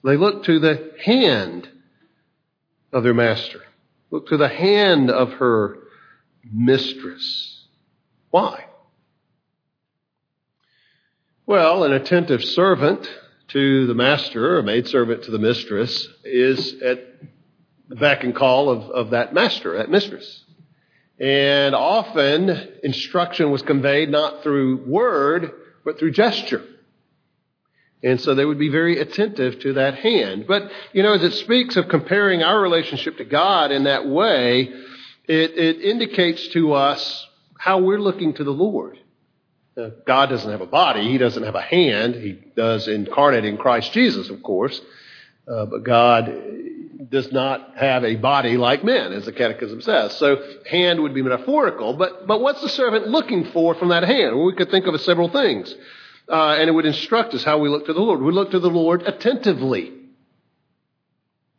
They 0.03 0.17
look 0.17 0.45
to 0.45 0.57
the 0.57 0.93
hand 1.05 1.69
of 2.91 3.03
their 3.03 3.13
master. 3.13 3.61
Look 4.09 4.29
to 4.29 4.37
the 4.37 4.49
hand 4.49 5.11
of 5.11 5.33
her 5.33 5.77
mistress. 6.51 7.63
Why? 8.31 8.65
Well, 11.47 11.85
an 11.85 11.93
attentive 11.93 12.43
servant 12.43 13.09
to 13.47 13.87
the 13.87 13.93
master, 13.93 14.59
a 14.59 14.63
maidservant 14.63 15.23
to 15.23 15.31
the 15.31 15.39
mistress, 15.39 16.05
is 16.25 16.73
at 16.81 16.99
the 17.87 17.95
beck 17.95 18.25
and 18.25 18.35
call 18.35 18.67
of, 18.67 18.81
of 18.89 19.09
that 19.11 19.33
master, 19.33 19.77
that 19.77 19.89
mistress. 19.89 20.43
And 21.17 21.73
often 21.73 22.49
instruction 22.83 23.49
was 23.49 23.61
conveyed 23.61 24.09
not 24.09 24.43
through 24.43 24.83
word, 24.87 25.53
but 25.85 25.97
through 25.97 26.11
gesture. 26.11 26.65
And 28.03 28.19
so 28.19 28.35
they 28.35 28.43
would 28.43 28.59
be 28.59 28.67
very 28.67 28.99
attentive 28.99 29.61
to 29.61 29.71
that 29.75 29.95
hand. 29.95 30.47
But, 30.49 30.69
you 30.91 31.01
know, 31.01 31.13
as 31.13 31.23
it 31.23 31.31
speaks 31.35 31.77
of 31.77 31.87
comparing 31.87 32.43
our 32.43 32.59
relationship 32.59 33.19
to 33.19 33.23
God 33.23 33.71
in 33.71 33.85
that 33.85 34.05
way, 34.05 34.63
it, 35.29 35.51
it 35.57 35.79
indicates 35.79 36.49
to 36.49 36.73
us 36.73 37.25
how 37.57 37.77
we're 37.77 38.01
looking 38.01 38.33
to 38.33 38.43
the 38.43 38.51
Lord. 38.51 38.99
Uh, 39.77 39.89
God 40.05 40.29
doesn't 40.29 40.49
have 40.49 40.61
a 40.61 40.67
body. 40.67 41.11
He 41.11 41.19
doesn't 41.19 41.43
have 41.43 41.55
a 41.55 41.61
hand. 41.61 42.15
He 42.15 42.31
does 42.55 42.87
incarnate 42.87 43.45
in 43.45 43.57
Christ 43.57 43.93
Jesus, 43.93 44.29
of 44.29 44.41
course. 44.41 44.81
Uh, 45.47 45.65
but 45.65 45.83
God 45.83 46.33
does 47.09 47.31
not 47.31 47.77
have 47.77 48.03
a 48.03 48.15
body 48.15 48.57
like 48.57 48.83
men, 48.83 49.13
as 49.13 49.25
the 49.25 49.31
Catechism 49.31 49.81
says. 49.81 50.17
So 50.17 50.41
hand 50.69 51.01
would 51.01 51.13
be 51.13 51.21
metaphorical. 51.21 51.93
But, 51.93 52.25
but 52.25 52.41
what's 52.41 52.61
the 52.61 52.69
servant 52.69 53.07
looking 53.07 53.51
for 53.51 53.75
from 53.75 53.89
that 53.89 54.03
hand? 54.03 54.35
Well, 54.35 54.45
we 54.45 54.55
could 54.55 54.71
think 54.71 54.87
of 54.87 54.99
several 55.01 55.29
things. 55.29 55.73
Uh, 56.27 56.55
and 56.57 56.67
it 56.67 56.73
would 56.73 56.85
instruct 56.85 57.35
us 57.35 57.43
how 57.43 57.59
we 57.59 57.69
look 57.69 57.85
to 57.85 57.93
the 57.93 58.01
Lord. 58.01 58.21
We 58.21 58.33
look 58.33 58.51
to 58.51 58.59
the 58.59 58.69
Lord 58.69 59.03
attentively. 59.03 59.93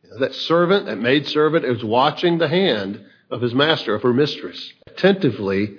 You 0.03 0.09
know, 0.11 0.19
that 0.19 0.35
servant, 0.35 0.87
that 0.87 0.97
maid 0.97 1.25
servant, 1.27 1.63
is 1.63 1.83
watching 1.83 2.37
the 2.37 2.49
hand 2.49 3.03
of 3.31 3.41
his 3.41 3.55
master, 3.55 3.95
of 3.95 4.03
her 4.03 4.13
mistress, 4.13 4.73
attentively 4.87 5.77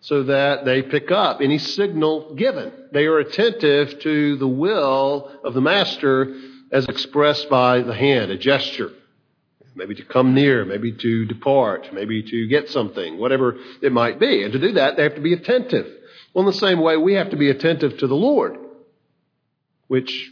so 0.00 0.22
that 0.24 0.64
they 0.64 0.82
pick 0.82 1.10
up 1.10 1.40
any 1.40 1.58
signal 1.58 2.34
given. 2.34 2.72
They 2.92 3.06
are 3.06 3.18
attentive 3.18 4.00
to 4.00 4.36
the 4.36 4.48
will 4.48 5.30
of 5.44 5.54
the 5.54 5.60
master 5.60 6.34
as 6.72 6.86
expressed 6.86 7.50
by 7.50 7.82
the 7.82 7.94
hand, 7.94 8.30
a 8.30 8.38
gesture. 8.38 8.92
Maybe 9.74 9.94
to 9.94 10.04
come 10.04 10.34
near, 10.34 10.64
maybe 10.64 10.92
to 10.92 11.26
depart, 11.26 11.92
maybe 11.92 12.22
to 12.22 12.48
get 12.48 12.68
something, 12.70 13.18
whatever 13.18 13.56
it 13.80 13.92
might 13.92 14.18
be. 14.18 14.42
And 14.42 14.52
to 14.52 14.58
do 14.58 14.72
that, 14.72 14.96
they 14.96 15.04
have 15.04 15.14
to 15.14 15.20
be 15.20 15.32
attentive. 15.32 15.86
Well, 16.32 16.46
in 16.46 16.52
the 16.52 16.58
same 16.58 16.80
way, 16.80 16.96
we 16.96 17.14
have 17.14 17.30
to 17.30 17.36
be 17.36 17.50
attentive 17.50 17.98
to 17.98 18.06
the 18.06 18.14
Lord, 18.14 18.56
which, 19.86 20.30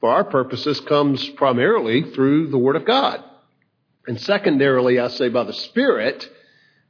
for 0.00 0.10
our 0.10 0.24
purposes, 0.24 0.80
comes 0.80 1.28
primarily 1.30 2.02
through 2.12 2.48
the 2.48 2.58
Word 2.58 2.76
of 2.76 2.84
God. 2.84 3.22
And 4.06 4.20
secondarily, 4.20 4.98
I 4.98 5.08
say 5.08 5.28
by 5.28 5.44
the 5.44 5.52
Spirit, 5.52 6.28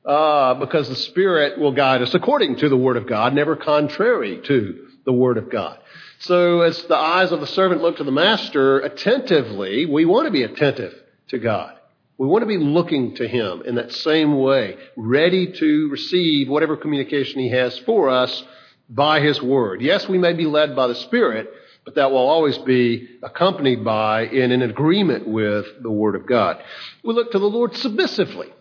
uh, 0.07 0.55
because 0.55 0.89
the 0.89 0.97
Spirit 0.97 1.59
will 1.59 1.73
guide 1.73 2.01
us 2.01 2.15
according 2.15 2.57
to 2.57 2.69
the 2.69 2.77
Word 2.77 2.97
of 2.97 3.09
God, 3.09 3.35
never 3.35 3.57
contrary 3.57 4.41
to 4.45 4.87
the 5.05 5.13
Word 5.13 5.37
of 5.37 5.51
God. 5.51 5.79
So 6.21 6.63
as 6.63 6.81
the 6.85 6.97
eyes 6.97 7.33
of 7.33 7.41
the 7.41 7.47
servant 7.47 7.83
look 7.83 7.97
to 7.97 8.05
the 8.05 8.13
Master 8.13 8.79
attentively, 8.81 9.85
we 9.85 10.05
want 10.05 10.27
to 10.27 10.31
be 10.31 10.45
attentive 10.45 10.95
to 11.29 11.39
God. 11.39 11.75
We 12.19 12.27
want 12.27 12.43
to 12.43 12.47
be 12.47 12.57
looking 12.57 13.17
to 13.17 13.29
Him 13.29 13.63
in 13.67 13.75
that 13.75 13.93
same 13.93 14.39
way, 14.39 14.77
ready 14.97 15.53
to 15.53 15.89
receive 15.91 16.49
whatever 16.49 16.77
communication 16.77 17.41
He 17.41 17.51
has 17.51 17.77
for 17.81 18.09
us 18.09 18.45
by 18.89 19.21
His 19.21 19.43
Word. 19.43 19.83
Yes, 19.83 20.09
we 20.09 20.19
may 20.19 20.33
be 20.33 20.47
led 20.47 20.75
by 20.75 20.87
the 20.87 20.95
Spirit, 20.95 21.51
but 21.85 21.97
that 21.97 22.11
will 22.11 22.27
always 22.27 22.57
be 22.59 23.09
accompanied 23.23 23.85
by 23.85 24.23
and 24.23 24.53
in 24.53 24.63
agreement 24.63 25.27
with 25.27 25.67
the 25.83 25.91
Word 25.91 26.15
of 26.15 26.27
God. 26.27 26.63
We 27.05 27.13
look 27.13 27.33
to 27.33 27.39
the 27.39 27.47
Lord 27.47 27.77
submissively. 27.77 28.53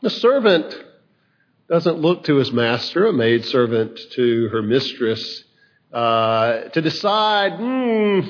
The 0.00 0.10
servant 0.10 0.76
doesn't 1.68 1.98
look 1.98 2.24
to 2.24 2.36
his 2.36 2.52
master, 2.52 3.06
a 3.06 3.12
maid 3.12 3.44
servant 3.44 3.98
to 4.12 4.48
her 4.48 4.62
mistress, 4.62 5.42
uh, 5.92 6.68
to 6.68 6.80
decide, 6.80 7.54
hmm, 7.54 8.20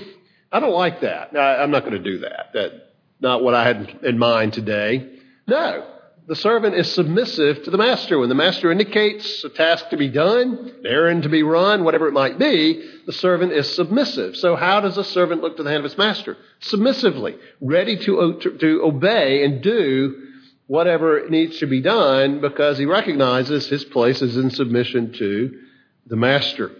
I 0.50 0.60
don't 0.60 0.72
like 0.72 1.02
that. 1.02 1.36
I, 1.36 1.62
am 1.62 1.70
not 1.70 1.84
going 1.84 2.02
to 2.02 2.10
do 2.10 2.20
that. 2.20 2.50
That's 2.54 2.74
not 3.20 3.42
what 3.42 3.54
I 3.54 3.64
had 3.66 3.98
in 4.02 4.18
mind 4.18 4.54
today. 4.54 5.18
No. 5.46 5.86
The 6.26 6.36
servant 6.36 6.74
is 6.74 6.90
submissive 6.92 7.62
to 7.64 7.70
the 7.70 7.78
master. 7.78 8.18
When 8.18 8.28
the 8.28 8.34
master 8.34 8.70
indicates 8.72 9.44
a 9.44 9.48
task 9.50 9.90
to 9.90 9.96
be 9.96 10.08
done, 10.08 10.72
an 10.78 10.86
errand 10.86 11.22
to 11.24 11.28
be 11.28 11.42
run, 11.42 11.84
whatever 11.84 12.06
it 12.06 12.12
might 12.12 12.38
be, 12.38 12.86
the 13.06 13.12
servant 13.12 13.52
is 13.52 13.74
submissive. 13.74 14.36
So 14.36 14.56
how 14.56 14.80
does 14.80 14.98
a 14.98 15.04
servant 15.04 15.42
look 15.42 15.56
to 15.56 15.62
the 15.62 15.70
hand 15.70 15.84
of 15.84 15.90
his 15.90 15.98
master? 15.98 16.36
Submissively, 16.60 17.36
ready 17.60 17.96
to, 17.96 18.38
to, 18.42 18.58
to 18.58 18.82
obey 18.84 19.44
and 19.44 19.62
do 19.62 20.27
whatever 20.68 21.28
needs 21.28 21.58
to 21.58 21.66
be 21.66 21.80
done 21.80 22.40
because 22.40 22.78
he 22.78 22.84
recognizes 22.84 23.66
his 23.66 23.84
place 23.84 24.22
is 24.22 24.36
in 24.36 24.50
submission 24.50 25.12
to 25.14 25.58
the 26.06 26.16
master. 26.16 26.70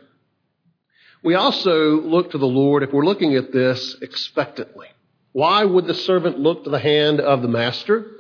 We 1.25 1.35
also 1.35 2.01
look 2.01 2.31
to 2.31 2.39
the 2.39 2.47
Lord, 2.47 2.85
if 2.85 2.93
we're 2.93 3.05
looking 3.05 3.35
at 3.35 3.51
this, 3.51 3.97
expectantly. 4.01 4.87
Why 5.33 5.65
would 5.65 5.87
the 5.87 5.95
servant 5.95 6.39
look 6.39 6.65
to 6.65 6.71
the 6.71 6.79
hand 6.79 7.21
of 7.21 7.43
the 7.43 7.49
master? 7.49 8.13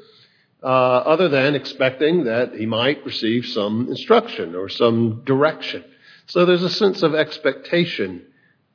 Uh, 0.60 0.66
other 0.66 1.28
than 1.28 1.54
expecting 1.54 2.24
that 2.24 2.54
he 2.54 2.66
might 2.66 3.04
receive 3.04 3.46
some 3.46 3.88
instruction 3.88 4.56
or 4.56 4.68
some 4.68 5.22
direction. 5.24 5.84
So 6.26 6.44
there's 6.46 6.64
a 6.64 6.70
sense 6.70 7.02
of 7.02 7.14
expectation 7.14 8.26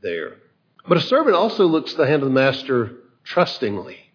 there. 0.02 0.36
But 0.88 0.98
a 0.98 1.02
servant 1.02 1.36
also 1.36 1.66
looks 1.66 1.92
to 1.92 1.98
the 1.98 2.08
hand 2.08 2.22
of 2.22 2.30
the 2.30 2.34
master 2.34 2.98
trustingly. 3.24 4.13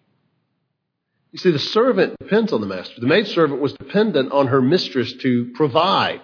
You 1.31 1.39
see, 1.39 1.51
the 1.51 1.59
servant 1.59 2.17
depends 2.19 2.51
on 2.51 2.61
the 2.61 2.67
master. 2.67 2.99
The 2.99 3.07
maidservant 3.07 3.61
was 3.61 3.73
dependent 3.73 4.31
on 4.31 4.47
her 4.47 4.61
mistress 4.61 5.13
to 5.13 5.51
provide, 5.53 6.21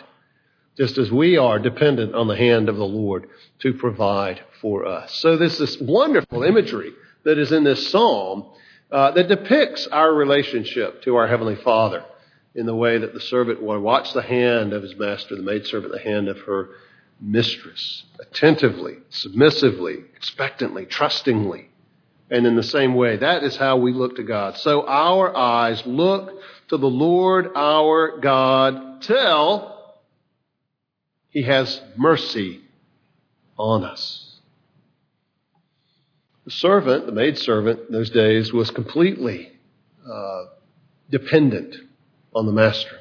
just 0.78 0.98
as 0.98 1.12
we 1.12 1.38
are 1.38 1.60
dependent 1.60 2.16
on 2.16 2.28
the 2.28 2.36
hand 2.36 2.70
of 2.70 2.76
the 2.76 2.86
Lord 2.86 3.30
to 3.60 3.74
provide 3.74 4.42
for 4.62 4.86
us. 4.86 5.14
So 5.16 5.38
there's 5.38 5.60
this 5.60 5.80
wonderful 5.80 6.44
imagery 6.44 6.92
that 7.24 7.38
is 7.38 7.52
in 7.52 7.64
this 7.64 7.90
psalm 7.90 8.46
uh, 8.92 9.12
that 9.12 9.28
depicts 9.28 9.88
our 9.88 10.12
relationship 10.14 11.04
to 11.04 11.16
our 11.18 11.28
Heavenly 11.28 11.56
Father 11.56 12.04
in 12.56 12.66
the 12.66 12.76
way 12.76 12.98
that 12.98 13.14
the 13.14 13.20
servant 13.20 13.62
will 13.62 13.80
watch 13.80 14.14
the 14.14 14.22
hand 14.22 14.74
of 14.74 14.82
his 14.82 14.96
master, 14.96 15.36
the 15.36 15.44
maidservant, 15.44 15.92
the 15.92 16.00
hand 16.00 16.30
of 16.30 16.40
her 16.42 16.70
mistress, 17.20 18.04
attentively, 18.20 18.98
submissively, 19.10 20.04
expectantly, 20.16 20.86
trustingly. 20.86 21.70
And 22.30 22.48
in 22.48 22.56
the 22.56 22.64
same 22.64 22.96
way, 22.96 23.18
that 23.18 23.44
is 23.44 23.56
how 23.56 23.78
we 23.78 23.94
look 23.94 24.16
to 24.16 24.24
God. 24.24 24.58
So 24.58 24.88
our 24.88 25.36
eyes 25.36 25.84
look 25.86 26.42
to 26.70 26.78
the 26.78 26.90
Lord 26.90 27.52
our 27.56 28.20
God 28.20 29.02
till 29.02 29.94
He 31.30 31.44
has 31.44 31.80
mercy 31.96 32.62
on 33.58 33.84
us. 33.84 34.40
The 36.46 36.52
servant, 36.52 37.06
the 37.06 37.12
maidservant 37.12 37.82
in 37.88 37.94
those 37.94 38.10
days, 38.10 38.52
was 38.52 38.72
completely 38.72 39.52
uh, 40.08 40.46
dependent 41.10 41.76
on 42.34 42.46
the 42.46 42.52
master, 42.52 43.00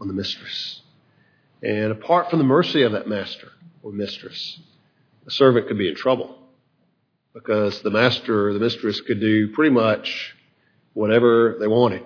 on 0.00 0.08
the 0.08 0.14
mistress. 0.14 0.82
And 1.62 1.90
apart 1.92 2.30
from 2.30 2.38
the 2.38 2.44
mercy 2.44 2.82
of 2.82 2.92
that 2.92 3.08
master 3.08 3.48
or 3.82 3.92
mistress, 3.92 4.60
the 5.24 5.30
servant 5.30 5.68
could 5.68 5.78
be 5.78 5.88
in 5.88 5.96
trouble 5.96 6.45
because 7.36 7.82
the 7.82 7.90
master 7.90 8.48
or 8.48 8.54
the 8.54 8.58
mistress 8.58 8.98
could 9.02 9.20
do 9.20 9.52
pretty 9.52 9.70
much 9.70 10.34
whatever 10.94 11.58
they 11.60 11.66
wanted. 11.66 12.02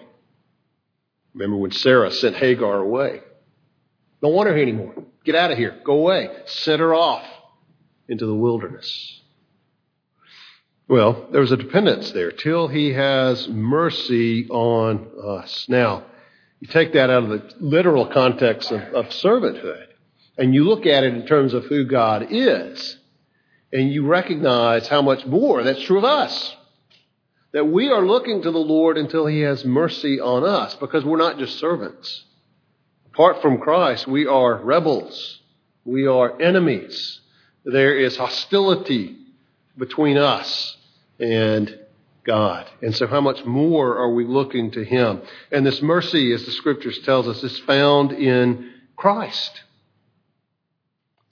Remember 1.35 1.57
when 1.57 1.71
Sarah 1.71 2.11
sent 2.11 2.35
Hagar 2.35 2.79
away? 2.79 3.21
Don't 4.21 4.35
want 4.35 4.49
her 4.49 4.57
here 4.57 4.65
anymore. 4.65 4.93
Get 5.25 5.37
out 5.37 5.53
of 5.53 5.57
here. 5.57 5.79
Go 5.85 5.99
away. 5.99 6.31
Send 6.47 6.81
her 6.81 6.93
off 6.93 7.25
into 8.09 8.27
the 8.27 8.35
wilderness. 8.35 9.21
Well, 10.89 11.29
there 11.31 11.41
was 11.41 11.53
a 11.53 11.57
dependence 11.57 12.11
there 12.11 12.33
till 12.33 12.67
he 12.67 12.93
has 12.93 13.47
mercy 13.47 14.49
on 14.49 15.13
us. 15.25 15.67
Now, 15.69 16.07
you 16.59 16.67
take 16.67 16.95
that 16.95 17.09
out 17.09 17.23
of 17.23 17.29
the 17.29 17.55
literal 17.61 18.07
context 18.07 18.73
of, 18.73 18.81
of 18.95 19.07
servanthood 19.11 19.87
and 20.37 20.53
you 20.53 20.65
look 20.65 20.87
at 20.87 21.05
it 21.05 21.15
in 21.15 21.25
terms 21.25 21.55
of 21.55 21.67
who 21.67 21.85
God 21.85 22.27
is, 22.31 22.97
and 23.73 23.93
you 23.93 24.07
recognize 24.07 24.89
how 24.89 25.03
much 25.03 25.25
more 25.27 25.63
that's 25.63 25.83
true 25.83 25.99
of 25.99 26.05
us. 26.05 26.57
That 27.53 27.67
we 27.67 27.91
are 27.91 28.07
looking 28.07 28.43
to 28.43 28.51
the 28.51 28.59
Lord 28.59 28.97
until 28.97 29.27
He 29.27 29.41
has 29.41 29.65
mercy 29.65 30.21
on 30.21 30.45
us 30.45 30.75
because 30.77 31.05
we're 31.05 31.17
not 31.17 31.39
just 31.39 31.59
servants. 31.59 32.25
Apart 33.13 33.43
from 33.43 33.59
Christ, 33.59 34.07
we 34.07 34.27
are 34.27 34.57
rebels. 34.57 35.41
We 35.85 36.07
are 36.07 36.41
enemies. 36.41 37.21
There 37.65 37.97
is 37.99 38.17
hostility 38.17 39.17
between 39.77 40.17
us 40.17 40.77
and 41.19 41.77
God. 42.25 42.71
And 42.83 42.95
so 42.95 43.07
how 43.07 43.21
much 43.21 43.45
more 43.45 43.99
are 43.99 44.13
we 44.13 44.25
looking 44.25 44.71
to 44.73 44.85
Him? 44.85 45.23
And 45.51 45.67
this 45.67 45.83
mercy, 45.83 46.33
as 46.33 46.45
the 46.45 46.53
scriptures 46.53 46.99
tells 47.01 47.27
us, 47.27 47.43
is 47.43 47.59
found 47.61 48.13
in 48.13 48.73
Christ. 48.97 49.63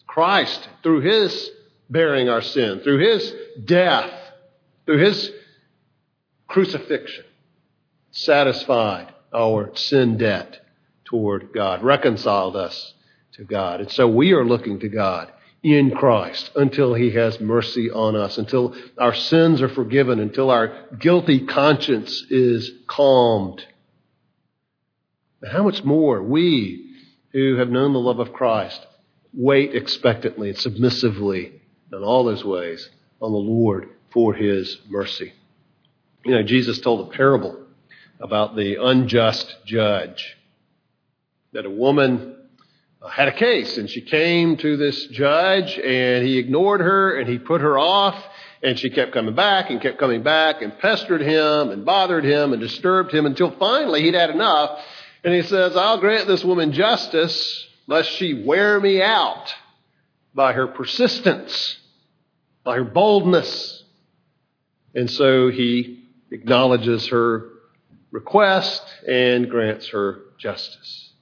Christ, 0.07 0.69
through 0.83 1.03
His 1.03 1.51
bearing 1.91 2.29
our 2.29 2.43
sin, 2.43 2.81
through 2.81 2.99
His 2.99 3.33
death, 3.65 4.13
through 4.87 4.99
His 4.99 5.31
crucifixion, 6.47 7.25
satisfied 8.11 9.13
our 9.35 9.75
sin 9.75 10.17
debt 10.17 10.61
toward 11.05 11.53
God, 11.53 11.83
reconciled 11.83 12.57
us 12.57 12.95
to 13.33 13.45
God. 13.45 13.81
And 13.81 13.91
so 13.91 14.09
we 14.09 14.33
are 14.33 14.45
looking 14.45 14.81
to 14.81 14.89
God 14.89 15.33
in 15.63 15.91
Christ 15.91 16.51
until 16.55 16.95
He 16.95 17.11
has 17.11 17.41
mercy 17.41 17.91
on 17.91 18.17
us, 18.17 18.39
until 18.39 18.75
our 18.99 19.15
sins 19.15 19.63
are 19.63 19.69
forgiven, 19.69 20.21
until 20.21 20.51
our 20.51 20.87
guilty 20.99 21.47
conscience 21.47 22.25
is 22.31 22.71
calmed. 22.87 23.65
But 25.41 25.51
how 25.51 25.63
much 25.63 25.85
more 25.85 26.23
we 26.23 26.97
who 27.33 27.57
have 27.57 27.69
known 27.69 27.93
the 27.93 28.01
love 28.01 28.19
of 28.19 28.33
Christ 28.33 28.85
wait 29.33 29.75
expectantly 29.75 30.51
and 30.51 30.59
submissively 30.59 31.61
in 31.93 32.03
all 32.03 32.25
those 32.25 32.45
ways 32.45 32.89
on 33.21 33.33
the 33.33 33.39
Lord 33.39 33.89
for 34.11 34.35
His 34.35 34.79
mercy. 34.89 35.33
You 36.25 36.33
know, 36.33 36.43
Jesus 36.43 36.79
told 36.81 37.09
a 37.09 37.17
parable 37.17 37.67
about 38.21 38.57
the 38.57 38.83
unjust 38.83 39.57
judge 39.65 40.37
that 41.53 41.65
a 41.65 41.71
woman 41.71 42.37
uh, 43.01 43.09
had 43.09 43.29
a 43.29 43.33
case 43.33 43.79
and 43.79 43.89
she 43.89 44.01
came 44.01 44.57
to 44.57 44.77
this 44.77 45.07
judge 45.07 45.79
and 45.79 46.27
he 46.27 46.39
ignored 46.39 46.81
her 46.81 47.17
and 47.17 47.29
he 47.29 47.39
put 47.39 47.61
her 47.61 47.79
off 47.79 48.17
and 48.63 48.79
she 48.79 48.91
kept 48.91 49.13
coming 49.13 49.35
back 49.35 49.71
and 49.71 49.81
kept 49.81 49.99
coming 49.99 50.23
back 50.23 50.63
and 50.63 50.79
pestered 50.79 51.21
him 51.21 51.71
and 51.71 51.85
bothered 51.85 52.25
him 52.25 52.53
and 52.53 52.61
disturbed 52.61 53.15
him 53.15 53.25
until 53.25 53.53
finally 53.53 54.03
he'd 54.03 54.15
had 54.15 54.31
enough 54.31 54.81
and 55.25 55.33
he 55.33 55.43
says, 55.43 55.77
I'll 55.77 55.99
grant 55.99 56.27
this 56.27 56.45
woman 56.45 56.73
justice 56.73 57.67
lest 57.87 58.11
she 58.13 58.45
wear 58.45 58.81
me 58.81 59.01
out 59.01 59.55
by 60.39 60.53
her 60.53 60.69
persistence, 60.69 61.79
by 62.63 62.77
her 62.77 62.85
boldness. 62.85 63.83
And 64.95 65.11
so 65.11 65.51
he 65.51 66.05
acknowledges 66.31 67.09
her 67.09 67.51
request 68.13 68.85
and 69.09 69.51
grants 69.51 69.89
her 69.89 70.21
justice. 70.39 71.13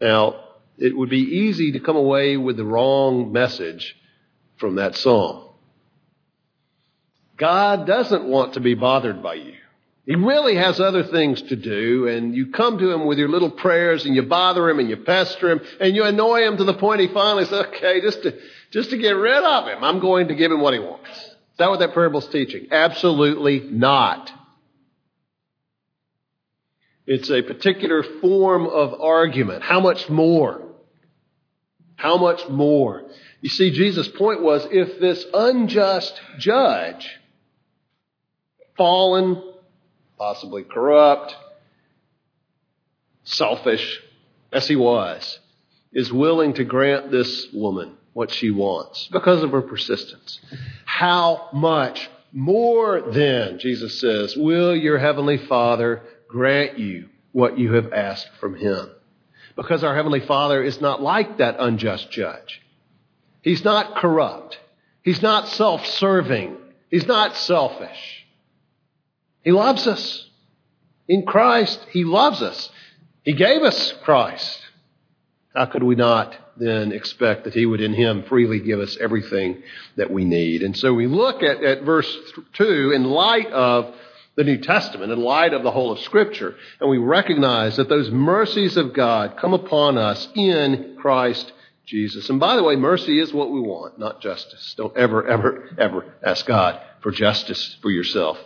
Now, 0.00 0.36
it 0.78 0.96
would 0.96 1.10
be 1.10 1.18
easy 1.18 1.72
to 1.72 1.80
come 1.80 1.96
away 1.96 2.36
with 2.36 2.56
the 2.56 2.64
wrong 2.64 3.32
message 3.32 3.96
from 4.58 4.76
that 4.76 4.94
psalm. 4.94 5.48
God 7.36 7.88
doesn't 7.88 8.22
want 8.22 8.54
to 8.54 8.60
be 8.60 8.74
bothered 8.74 9.20
by 9.20 9.34
you. 9.34 9.54
He 10.06 10.16
really 10.16 10.56
has 10.56 10.80
other 10.80 11.02
things 11.02 11.40
to 11.42 11.56
do, 11.56 12.08
and 12.08 12.34
you 12.34 12.48
come 12.50 12.78
to 12.78 12.90
him 12.90 13.06
with 13.06 13.18
your 13.18 13.28
little 13.28 13.50
prayers, 13.50 14.04
and 14.04 14.14
you 14.14 14.22
bother 14.22 14.68
him, 14.68 14.78
and 14.78 14.88
you 14.88 14.98
pester 14.98 15.50
him, 15.50 15.60
and 15.80 15.96
you 15.96 16.04
annoy 16.04 16.42
him 16.46 16.58
to 16.58 16.64
the 16.64 16.74
point 16.74 17.00
he 17.00 17.08
finally 17.08 17.46
says, 17.46 17.66
okay, 17.68 18.02
just 18.02 18.22
to, 18.22 18.38
just 18.70 18.90
to 18.90 18.98
get 18.98 19.12
rid 19.12 19.42
of 19.42 19.66
him, 19.66 19.82
I'm 19.82 20.00
going 20.00 20.28
to 20.28 20.34
give 20.34 20.52
him 20.52 20.60
what 20.60 20.74
he 20.74 20.80
wants. 20.80 21.08
Is 21.54 21.58
that 21.58 21.70
what 21.70 21.80
that 21.80 21.94
parable's 21.94 22.28
teaching? 22.28 22.66
Absolutely 22.70 23.60
not. 23.60 24.30
It's 27.06 27.30
a 27.30 27.40
particular 27.42 28.02
form 28.20 28.66
of 28.66 29.00
argument. 29.00 29.62
How 29.62 29.80
much 29.80 30.10
more? 30.10 30.62
How 31.96 32.18
much 32.18 32.46
more? 32.48 33.04
You 33.40 33.48
see, 33.48 33.70
Jesus' 33.70 34.08
point 34.08 34.42
was 34.42 34.66
if 34.70 35.00
this 35.00 35.24
unjust 35.32 36.20
judge, 36.38 37.08
fallen, 38.76 39.42
possibly 40.18 40.62
corrupt, 40.62 41.34
selfish 43.24 44.00
as 44.52 44.68
he 44.68 44.76
was, 44.76 45.38
is 45.92 46.12
willing 46.12 46.54
to 46.54 46.64
grant 46.64 47.10
this 47.10 47.48
woman 47.52 47.96
what 48.12 48.30
she 48.30 48.50
wants 48.50 49.08
because 49.12 49.42
of 49.42 49.50
her 49.50 49.62
persistence. 49.62 50.40
How 50.84 51.48
much 51.52 52.08
more 52.32 53.00
then, 53.00 53.58
Jesus 53.58 54.00
says, 54.00 54.36
will 54.36 54.74
your 54.74 54.98
heavenly 54.98 55.38
Father 55.38 56.02
grant 56.28 56.78
you 56.78 57.08
what 57.32 57.58
you 57.58 57.74
have 57.74 57.92
asked 57.92 58.30
from 58.40 58.56
him? 58.56 58.90
Because 59.56 59.84
our 59.84 59.94
heavenly 59.94 60.20
Father 60.20 60.62
is 60.62 60.80
not 60.80 61.00
like 61.00 61.38
that 61.38 61.56
unjust 61.58 62.10
judge. 62.10 62.60
He's 63.42 63.64
not 63.64 63.96
corrupt. 63.96 64.58
He's 65.02 65.22
not 65.22 65.48
self-serving. 65.48 66.56
He's 66.90 67.06
not 67.06 67.36
selfish. 67.36 68.23
He 69.44 69.52
loves 69.52 69.86
us. 69.86 70.26
In 71.06 71.26
Christ, 71.26 71.78
He 71.90 72.04
loves 72.04 72.42
us. 72.42 72.70
He 73.22 73.34
gave 73.34 73.62
us 73.62 73.92
Christ. 74.02 74.60
How 75.54 75.66
could 75.66 75.82
we 75.82 75.94
not 75.94 76.34
then 76.56 76.92
expect 76.92 77.44
that 77.44 77.54
He 77.54 77.66
would 77.66 77.80
in 77.80 77.92
Him 77.92 78.24
freely 78.24 78.60
give 78.60 78.80
us 78.80 78.96
everything 78.96 79.62
that 79.96 80.10
we 80.10 80.24
need? 80.24 80.62
And 80.62 80.76
so 80.76 80.94
we 80.94 81.06
look 81.06 81.42
at, 81.42 81.62
at 81.62 81.82
verse 81.82 82.10
2 82.54 82.92
in 82.92 83.04
light 83.04 83.48
of 83.48 83.94
the 84.36 84.44
New 84.44 84.58
Testament, 84.58 85.12
in 85.12 85.20
light 85.20 85.52
of 85.52 85.62
the 85.62 85.70
whole 85.70 85.92
of 85.92 86.00
Scripture, 86.00 86.56
and 86.80 86.90
we 86.90 86.98
recognize 86.98 87.76
that 87.76 87.88
those 87.88 88.10
mercies 88.10 88.76
of 88.76 88.94
God 88.94 89.36
come 89.36 89.54
upon 89.54 89.96
us 89.96 90.26
in 90.34 90.96
Christ 90.98 91.52
Jesus. 91.86 92.30
And 92.30 92.40
by 92.40 92.56
the 92.56 92.64
way, 92.64 92.76
mercy 92.76 93.20
is 93.20 93.32
what 93.32 93.52
we 93.52 93.60
want, 93.60 93.98
not 93.98 94.22
justice. 94.22 94.74
Don't 94.76 94.96
ever, 94.96 95.24
ever, 95.28 95.68
ever 95.78 96.14
ask 96.24 96.46
God 96.46 96.80
for 97.00 97.12
justice 97.12 97.76
for 97.80 97.90
yourself 97.90 98.38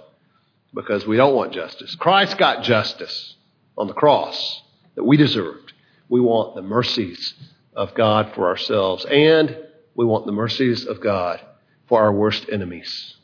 because 0.75 1.07
we 1.07 1.17
don't 1.17 1.35
want 1.35 1.53
justice. 1.53 1.95
Christ 1.95 2.39
got 2.39 2.63
justice 2.63 3.35
on 3.77 3.87
the 3.87 3.95
cross 3.95 4.63
that 4.95 5.05
we 5.05 5.17
deserved. 5.17 5.73
We 6.09 6.21
want 6.21 6.55
the 6.55 6.63
mercies 6.63 7.35
of 7.75 7.95
God 7.95 8.33
for 8.35 8.49
ourselves, 8.49 9.05
and 9.05 9.57
we 9.95 10.05
want 10.05 10.27
the 10.27 10.33
mercies 10.33 10.87
of 10.87 11.01
God 11.01 11.41
for 11.89 12.01
our 12.01 12.13
worst 12.13 12.47
enemies. 12.51 13.15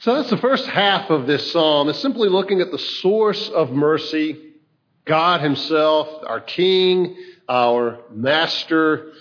So 0.00 0.14
that's 0.14 0.30
the 0.30 0.38
first 0.38 0.66
half 0.66 1.10
of 1.10 1.26
this 1.26 1.52
psalm. 1.52 1.90
It's 1.90 2.00
simply 2.00 2.30
looking 2.30 2.62
at 2.62 2.70
the 2.70 2.78
source 2.78 3.50
of 3.50 3.70
mercy, 3.70 4.52
God 5.04 5.42
Himself, 5.42 6.08
our 6.26 6.40
King, 6.40 7.16
our 7.48 7.98
Master. 8.10 9.12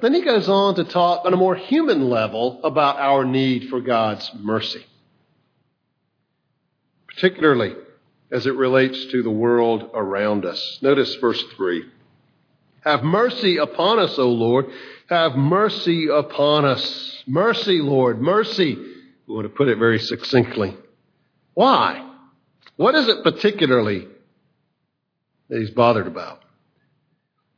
Then 0.00 0.12
he 0.12 0.22
goes 0.22 0.48
on 0.48 0.74
to 0.74 0.84
talk 0.84 1.24
on 1.24 1.32
a 1.32 1.36
more 1.36 1.54
human 1.54 2.10
level 2.10 2.60
about 2.64 2.98
our 2.98 3.24
need 3.24 3.68
for 3.68 3.80
God's 3.80 4.28
mercy. 4.34 4.84
Particularly 7.14 7.74
as 8.30 8.46
it 8.46 8.54
relates 8.54 9.06
to 9.06 9.22
the 9.22 9.30
world 9.30 9.90
around 9.94 10.44
us. 10.44 10.78
Notice 10.82 11.14
verse 11.16 11.42
3. 11.56 11.84
Have 12.82 13.02
mercy 13.02 13.58
upon 13.58 13.98
us, 13.98 14.18
O 14.18 14.28
Lord. 14.28 14.66
Have 15.08 15.36
mercy 15.36 16.08
upon 16.08 16.64
us. 16.64 17.22
Mercy, 17.26 17.80
Lord, 17.80 18.20
mercy. 18.20 18.74
We 18.74 19.34
want 19.34 19.46
to 19.46 19.54
put 19.54 19.68
it 19.68 19.78
very 19.78 19.98
succinctly. 19.98 20.76
Why? 21.54 22.10
What 22.76 22.94
is 22.94 23.08
it 23.08 23.22
particularly 23.22 24.08
that 25.48 25.60
he's 25.60 25.70
bothered 25.70 26.06
about? 26.06 26.42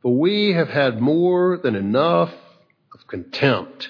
For 0.01 0.15
we 0.15 0.53
have 0.53 0.69
had 0.69 1.01
more 1.01 1.57
than 1.57 1.75
enough 1.75 2.31
of 2.93 3.07
contempt. 3.07 3.89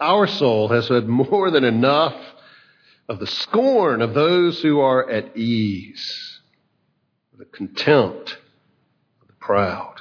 Our 0.00 0.26
soul 0.28 0.68
has 0.68 0.88
had 0.88 1.08
more 1.08 1.50
than 1.50 1.64
enough 1.64 2.14
of 3.08 3.18
the 3.18 3.26
scorn 3.26 4.02
of 4.02 4.14
those 4.14 4.60
who 4.60 4.80
are 4.80 5.08
at 5.08 5.36
ease, 5.36 6.40
the 7.38 7.44
contempt 7.46 8.36
of 9.22 9.28
the 9.28 9.34
proud. 9.40 9.94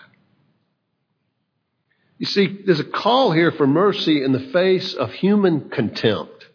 You 2.17 2.26
see, 2.26 2.63
there's 2.65 2.80
a 2.80 2.84
call 2.84 3.32
here 3.32 3.52
for 3.52 3.67
mercy 3.67 4.24
in 4.24 4.32
the 4.32 4.39
face 4.52 4.93
of 4.96 5.12
human 5.13 5.70
contempt, 5.70 6.48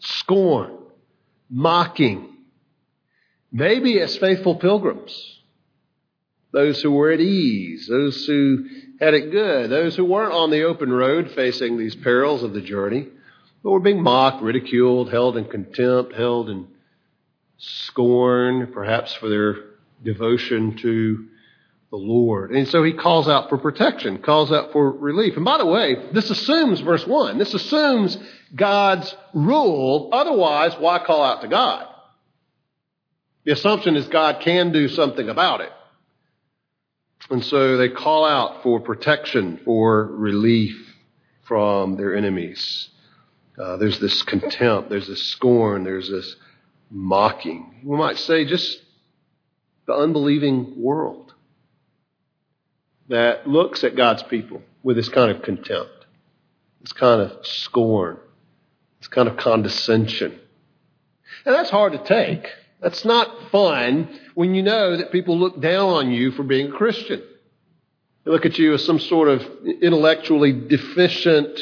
scorn, 0.00 0.76
mocking, 1.48 2.28
maybe 3.52 4.00
as 4.00 4.16
faithful 4.16 4.56
pilgrims. 4.56 5.40
Those 6.50 6.82
who 6.82 6.90
were 6.90 7.12
at 7.12 7.20
ease, 7.20 7.86
those 7.88 8.26
who 8.26 8.66
had 9.00 9.14
it 9.14 9.30
good, 9.30 9.70
those 9.70 9.96
who 9.96 10.04
weren't 10.04 10.32
on 10.32 10.50
the 10.50 10.64
open 10.64 10.92
road 10.92 11.30
facing 11.30 11.78
these 11.78 11.94
perils 11.94 12.42
of 12.42 12.52
the 12.52 12.60
journey, 12.60 13.08
but 13.64 13.70
were 13.70 13.80
being 13.80 14.02
mocked, 14.02 14.42
ridiculed, 14.42 15.10
held 15.10 15.38
in 15.38 15.46
contempt, 15.46 16.14
held 16.14 16.50
in 16.50 16.68
scorn, 17.56 18.70
perhaps 18.72 19.14
for 19.14 19.30
their 19.30 19.56
devotion 20.04 20.76
to 20.76 21.26
the 21.90 21.96
Lord. 21.96 22.50
And 22.50 22.68
so 22.68 22.82
he 22.82 22.92
calls 22.92 23.26
out 23.26 23.48
for 23.48 23.56
protection, 23.56 24.18
calls 24.18 24.52
out 24.52 24.72
for 24.72 24.90
relief. 24.90 25.36
And 25.36 25.46
by 25.46 25.56
the 25.56 25.64
way, 25.64 25.96
this 26.12 26.28
assumes, 26.28 26.80
verse 26.80 27.06
1, 27.06 27.38
this 27.38 27.54
assumes 27.54 28.18
God's 28.54 29.16
rule. 29.32 30.10
Otherwise, 30.12 30.74
why 30.78 30.98
call 30.98 31.22
out 31.22 31.40
to 31.40 31.48
God? 31.48 31.86
The 33.44 33.52
assumption 33.52 33.96
is 33.96 34.06
God 34.08 34.40
can 34.40 34.72
do 34.72 34.88
something 34.88 35.30
about 35.30 35.62
it. 35.62 35.72
And 37.30 37.42
so 37.42 37.78
they 37.78 37.88
call 37.88 38.26
out 38.26 38.62
for 38.62 38.80
protection, 38.80 39.58
for 39.64 40.04
relief 40.04 40.94
from 41.44 41.96
their 41.96 42.14
enemies. 42.14 42.90
Uh, 43.58 43.76
there's 43.76 44.00
this 44.00 44.22
contempt, 44.22 44.90
there's 44.90 45.06
this 45.06 45.22
scorn, 45.22 45.84
there's 45.84 46.10
this 46.10 46.36
mocking. 46.90 47.80
We 47.84 47.96
might 47.96 48.18
say 48.18 48.44
just 48.44 48.80
the 49.86 49.94
unbelieving 49.94 50.82
world 50.82 51.32
that 53.08 53.48
looks 53.48 53.84
at 53.84 53.96
God's 53.96 54.22
people 54.24 54.62
with 54.82 54.96
this 54.96 55.08
kind 55.08 55.30
of 55.30 55.42
contempt, 55.42 56.06
this 56.80 56.92
kind 56.92 57.20
of 57.20 57.46
scorn, 57.46 58.18
this 58.98 59.08
kind 59.08 59.28
of 59.28 59.36
condescension. 59.36 60.38
And 61.44 61.54
that's 61.54 61.70
hard 61.70 61.92
to 61.92 61.98
take. 61.98 62.46
That's 62.80 63.04
not 63.04 63.50
fun 63.50 64.20
when 64.34 64.54
you 64.54 64.62
know 64.62 64.96
that 64.96 65.12
people 65.12 65.38
look 65.38 65.60
down 65.60 65.88
on 65.90 66.10
you 66.10 66.32
for 66.32 66.42
being 66.42 66.68
a 66.68 66.76
Christian. 66.76 67.22
They 68.24 68.30
look 68.30 68.46
at 68.46 68.58
you 68.58 68.74
as 68.74 68.84
some 68.84 68.98
sort 68.98 69.28
of 69.28 69.42
intellectually 69.64 70.52
deficient, 70.52 71.58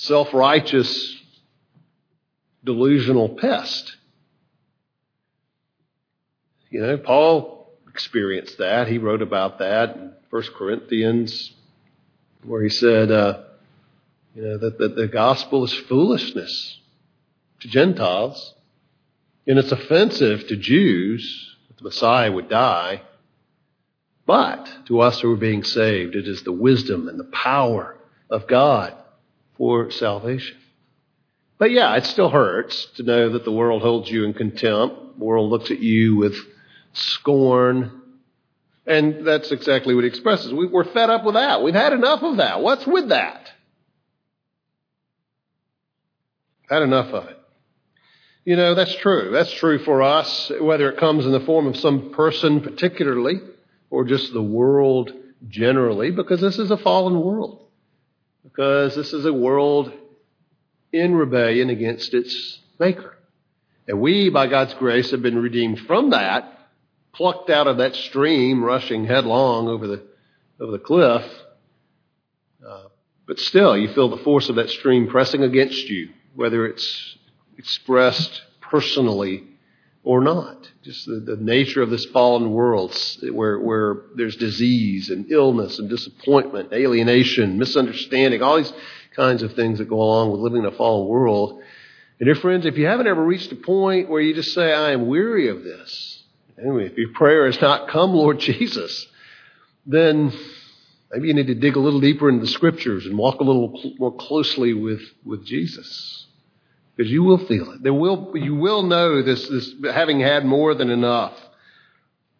self 0.00 0.32
righteous, 0.32 1.16
delusional 2.64 3.28
pest. 3.28 3.96
You 6.70 6.80
know, 6.80 6.98
Paul 6.98 7.72
experienced 7.88 8.58
that. 8.58 8.88
He 8.88 8.98
wrote 8.98 9.22
about 9.22 9.58
that 9.58 9.96
in 9.96 10.12
1 10.30 10.42
Corinthians, 10.56 11.52
where 12.44 12.62
he 12.62 12.70
said, 12.70 13.10
uh, 13.10 13.42
you 14.34 14.42
know, 14.42 14.58
that, 14.58 14.78
that 14.78 14.96
the 14.96 15.08
gospel 15.08 15.64
is 15.64 15.72
foolishness 15.72 16.78
to 17.60 17.68
Gentiles, 17.68 18.54
and 19.46 19.58
it's 19.58 19.72
offensive 19.72 20.46
to 20.46 20.56
Jews 20.56 21.56
that 21.68 21.78
the 21.78 21.84
Messiah 21.84 22.32
would 22.32 22.48
die. 22.48 23.02
But 24.24 24.86
to 24.86 25.00
us 25.00 25.20
who 25.20 25.32
are 25.32 25.36
being 25.36 25.64
saved, 25.64 26.14
it 26.14 26.28
is 26.28 26.44
the 26.44 26.52
wisdom 26.52 27.08
and 27.08 27.18
the 27.18 27.24
power 27.24 27.96
of 28.30 28.46
God 28.46 28.94
for 29.60 29.90
salvation. 29.90 30.56
But 31.58 31.70
yeah, 31.70 31.94
it 31.96 32.06
still 32.06 32.30
hurts 32.30 32.86
to 32.96 33.02
know 33.02 33.28
that 33.28 33.44
the 33.44 33.52
world 33.52 33.82
holds 33.82 34.10
you 34.10 34.24
in 34.24 34.32
contempt. 34.32 35.18
The 35.18 35.24
world 35.24 35.50
looks 35.50 35.70
at 35.70 35.80
you 35.80 36.16
with 36.16 36.34
scorn. 36.94 38.00
And 38.86 39.26
that's 39.26 39.52
exactly 39.52 39.94
what 39.94 40.04
he 40.04 40.08
expresses. 40.08 40.54
We, 40.54 40.66
are 40.74 40.84
fed 40.84 41.10
up 41.10 41.24
with 41.24 41.34
that. 41.34 41.62
We've 41.62 41.74
had 41.74 41.92
enough 41.92 42.22
of 42.22 42.38
that. 42.38 42.62
What's 42.62 42.86
with 42.86 43.10
that? 43.10 43.50
Had 46.70 46.80
enough 46.80 47.12
of 47.12 47.26
it. 47.26 47.38
You 48.46 48.56
know, 48.56 48.74
that's 48.74 48.94
true. 48.96 49.28
That's 49.30 49.52
true 49.52 49.78
for 49.84 50.00
us, 50.00 50.50
whether 50.58 50.90
it 50.90 50.98
comes 50.98 51.26
in 51.26 51.32
the 51.32 51.40
form 51.40 51.66
of 51.66 51.76
some 51.76 52.12
person 52.12 52.62
particularly 52.62 53.42
or 53.90 54.06
just 54.06 54.32
the 54.32 54.42
world 54.42 55.12
generally, 55.48 56.12
because 56.12 56.40
this 56.40 56.58
is 56.58 56.70
a 56.70 56.78
fallen 56.78 57.20
world. 57.20 57.66
Because 58.60 58.94
this 58.94 59.14
is 59.14 59.24
a 59.24 59.32
world 59.32 59.90
in 60.92 61.14
rebellion 61.14 61.70
against 61.70 62.12
its 62.12 62.58
maker. 62.78 63.16
And 63.88 64.02
we, 64.02 64.28
by 64.28 64.48
God's 64.48 64.74
grace, 64.74 65.12
have 65.12 65.22
been 65.22 65.38
redeemed 65.38 65.78
from 65.86 66.10
that, 66.10 66.68
plucked 67.14 67.48
out 67.48 67.68
of 67.68 67.78
that 67.78 67.94
stream 67.94 68.62
rushing 68.62 69.06
headlong 69.06 69.66
over 69.66 69.86
the, 69.86 70.02
over 70.60 70.72
the 70.72 70.78
cliff. 70.78 71.24
Uh, 72.62 72.88
but 73.26 73.38
still, 73.38 73.78
you 73.78 73.94
feel 73.94 74.10
the 74.14 74.22
force 74.22 74.50
of 74.50 74.56
that 74.56 74.68
stream 74.68 75.08
pressing 75.08 75.42
against 75.42 75.88
you, 75.88 76.10
whether 76.34 76.66
it's 76.66 77.16
expressed 77.56 78.42
personally 78.60 79.44
or 80.02 80.20
not. 80.20 80.68
Just 80.82 81.06
the, 81.06 81.20
the 81.20 81.36
nature 81.36 81.82
of 81.82 81.90
this 81.90 82.06
fallen 82.06 82.52
world 82.52 82.96
where, 83.32 83.58
where 83.60 84.02
there's 84.16 84.36
disease 84.36 85.10
and 85.10 85.30
illness 85.30 85.78
and 85.78 85.90
disappointment, 85.90 86.72
alienation, 86.72 87.58
misunderstanding, 87.58 88.42
all 88.42 88.56
these 88.56 88.72
kinds 89.14 89.42
of 89.42 89.54
things 89.54 89.78
that 89.78 89.88
go 89.88 90.00
along 90.00 90.30
with 90.30 90.40
living 90.40 90.60
in 90.60 90.66
a 90.66 90.76
fallen 90.76 91.06
world. 91.06 91.62
And 92.18 92.26
dear 92.26 92.34
friends, 92.34 92.64
if 92.66 92.76
you 92.78 92.86
haven't 92.86 93.06
ever 93.06 93.22
reached 93.22 93.52
a 93.52 93.56
point 93.56 94.08
where 94.08 94.20
you 94.20 94.34
just 94.34 94.54
say, 94.54 94.72
I 94.72 94.92
am 94.92 95.06
weary 95.06 95.48
of 95.48 95.62
this, 95.62 96.22
anyway, 96.58 96.86
if 96.86 96.96
your 96.96 97.12
prayer 97.12 97.46
has 97.46 97.60
not 97.60 97.88
come, 97.88 98.14
Lord 98.14 98.38
Jesus, 98.40 99.06
then 99.86 100.32
maybe 101.12 101.28
you 101.28 101.34
need 101.34 101.48
to 101.48 101.54
dig 101.54 101.76
a 101.76 101.80
little 101.80 102.00
deeper 102.00 102.28
into 102.28 102.46
the 102.46 102.52
scriptures 102.52 103.04
and 103.04 103.18
walk 103.18 103.40
a 103.40 103.44
little 103.44 103.94
more 103.98 104.14
closely 104.16 104.72
with, 104.72 105.02
with 105.24 105.44
Jesus 105.44 106.26
because 107.00 107.10
you 107.10 107.22
will 107.22 107.38
feel 107.46 107.72
it. 107.72 107.82
There 107.82 107.94
will, 107.94 108.32
you 108.34 108.56
will 108.56 108.82
know 108.82 109.22
this, 109.22 109.48
this 109.48 109.72
having 109.90 110.20
had 110.20 110.44
more 110.44 110.74
than 110.74 110.90
enough, 110.90 111.32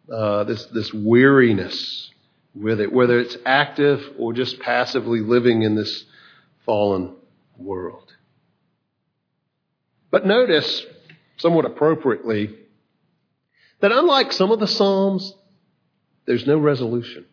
uh, 0.07 0.43
this, 0.43 0.63
this 0.67 0.93
weariness 0.93 2.11
with 2.53 2.79
it, 2.79 2.93
whether 2.93 3.19
it's 3.19 3.35
active 3.43 3.99
or 4.19 4.33
just 4.33 4.59
passively 4.59 5.21
living 5.21 5.63
in 5.63 5.73
this 5.73 6.05
fallen 6.63 7.15
world. 7.57 8.13
But 10.11 10.27
notice, 10.27 10.85
somewhat 11.37 11.65
appropriately, 11.65 12.55
that 13.79 13.91
unlike 13.91 14.31
some 14.31 14.51
of 14.51 14.59
the 14.59 14.67
Psalms, 14.67 15.33
there's 16.27 16.45
no 16.45 16.59
resolution. 16.59 17.25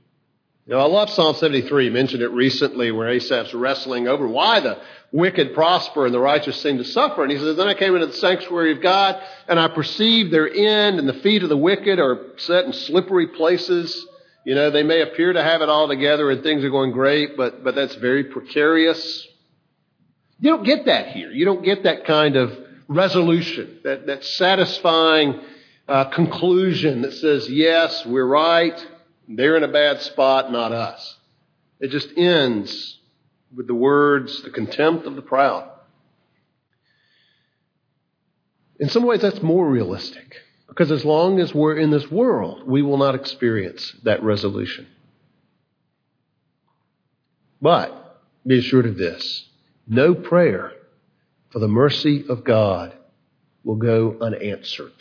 Know, 0.69 0.81
I 0.81 0.85
love 0.87 1.09
Psalm 1.09 1.35
73. 1.35 1.87
I 1.87 1.91
mentioned 1.91 2.23
it 2.23 2.29
recently 2.29 2.93
where 2.93 3.09
Asaph's 3.09 3.55
wrestling 3.55 4.07
over 4.07 4.29
why 4.29 4.61
the 4.61 4.79
wicked 5.11 5.55
prosper 5.55 6.05
and 6.05 6.15
the 6.15 6.21
righteous 6.21 6.61
seem 6.61 6.77
to 6.77 6.85
suffer. 6.85 7.23
And 7.23 7.33
he 7.33 7.39
says, 7.39 7.57
Then 7.57 7.69
I 7.69 7.73
came 7.73 7.95
into 7.95 8.09
the 8.09 8.13
sanctuary 8.13 8.73
of 8.73 8.83
God 8.83 9.19
and 9.49 9.59
I 9.59 9.69
perceived 9.69 10.31
their 10.31 10.47
end 10.47 10.99
and 10.99 11.09
the 11.09 11.15
feet 11.15 11.43
of 11.43 11.49
the 11.49 11.57
wicked 11.57 11.99
are 11.99 12.33
set 12.37 12.67
in 12.67 12.75
slippery 12.75 13.29
places. 13.29 14.07
You 14.45 14.55
know, 14.55 14.71
they 14.71 14.83
may 14.83 15.01
appear 15.01 15.33
to 15.33 15.43
have 15.43 15.63
it 15.63 15.71
all 15.71 15.89
together 15.89 16.31
and 16.31 16.43
things 16.43 16.63
are 16.63 16.71
going 16.71 16.93
great, 16.93 17.35
but, 17.35 17.65
but 17.65 17.75
that's 17.75 17.95
very 17.95 18.25
precarious. 18.25 19.27
You 20.39 20.51
don't 20.51 20.65
get 20.65 20.85
that 20.85 21.09
here. 21.09 21.31
You 21.31 21.47
don't 21.47 21.65
get 21.65 21.85
that 21.85 22.05
kind 22.05 22.37
of 22.37 22.53
resolution, 22.89 23.81
that, 23.85 24.07
that 24.07 24.23
satisfying 24.23 25.41
uh, 25.89 26.11
conclusion 26.11 27.01
that 27.03 27.15
says, 27.15 27.49
yes, 27.49 28.05
we're 28.05 28.27
right, 28.27 28.79
they're 29.29 29.57
in 29.57 29.63
a 29.63 29.69
bad 29.69 30.01
spot, 30.01 30.51
not 30.51 30.73
us. 30.73 31.17
It 31.81 31.89
just 31.89 32.09
ends 32.17 32.99
with 33.55 33.67
the 33.67 33.75
words, 33.75 34.43
the 34.43 34.51
contempt 34.51 35.07
of 35.07 35.17
the 35.17 35.23
proud. 35.23 35.71
In 38.81 38.89
some 38.89 39.05
ways, 39.05 39.21
that's 39.21 39.43
more 39.43 39.69
realistic 39.69 40.37
because 40.69 40.91
as 40.93 41.05
long 41.05 41.41
as 41.41 41.55
we're 41.55 41.77
in 41.77 41.91
this 41.91 42.11
world, 42.11 42.63
we 42.67 42.83
will 42.83 42.99
not 42.99 43.15
experience 43.15 43.95
that 44.05 44.23
resolution. 44.23 44.87
But 47.61 48.21
be 48.47 48.59
assured 48.59 48.87
of 48.87 48.97
this 48.97 49.47
no 49.87 50.15
prayer 50.15 50.73
for 51.51 51.59
the 51.59 51.69
mercy 51.69 52.25
of 52.29 52.45
God 52.45 52.95
will 53.65 53.77
go 53.77 54.17
unanswered. 54.21 54.93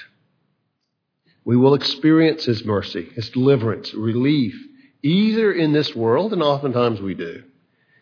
We 1.48 1.56
will 1.56 1.76
experience 1.76 2.44
His 2.44 2.66
mercy, 2.66 3.08
His 3.16 3.30
deliverance, 3.30 3.94
relief, 3.94 4.54
either 5.02 5.54
in 5.54 5.72
this 5.72 5.96
world, 5.96 6.34
and 6.34 6.44
oftentimes 6.44 7.00
we 7.00 7.14
do, 7.14 7.42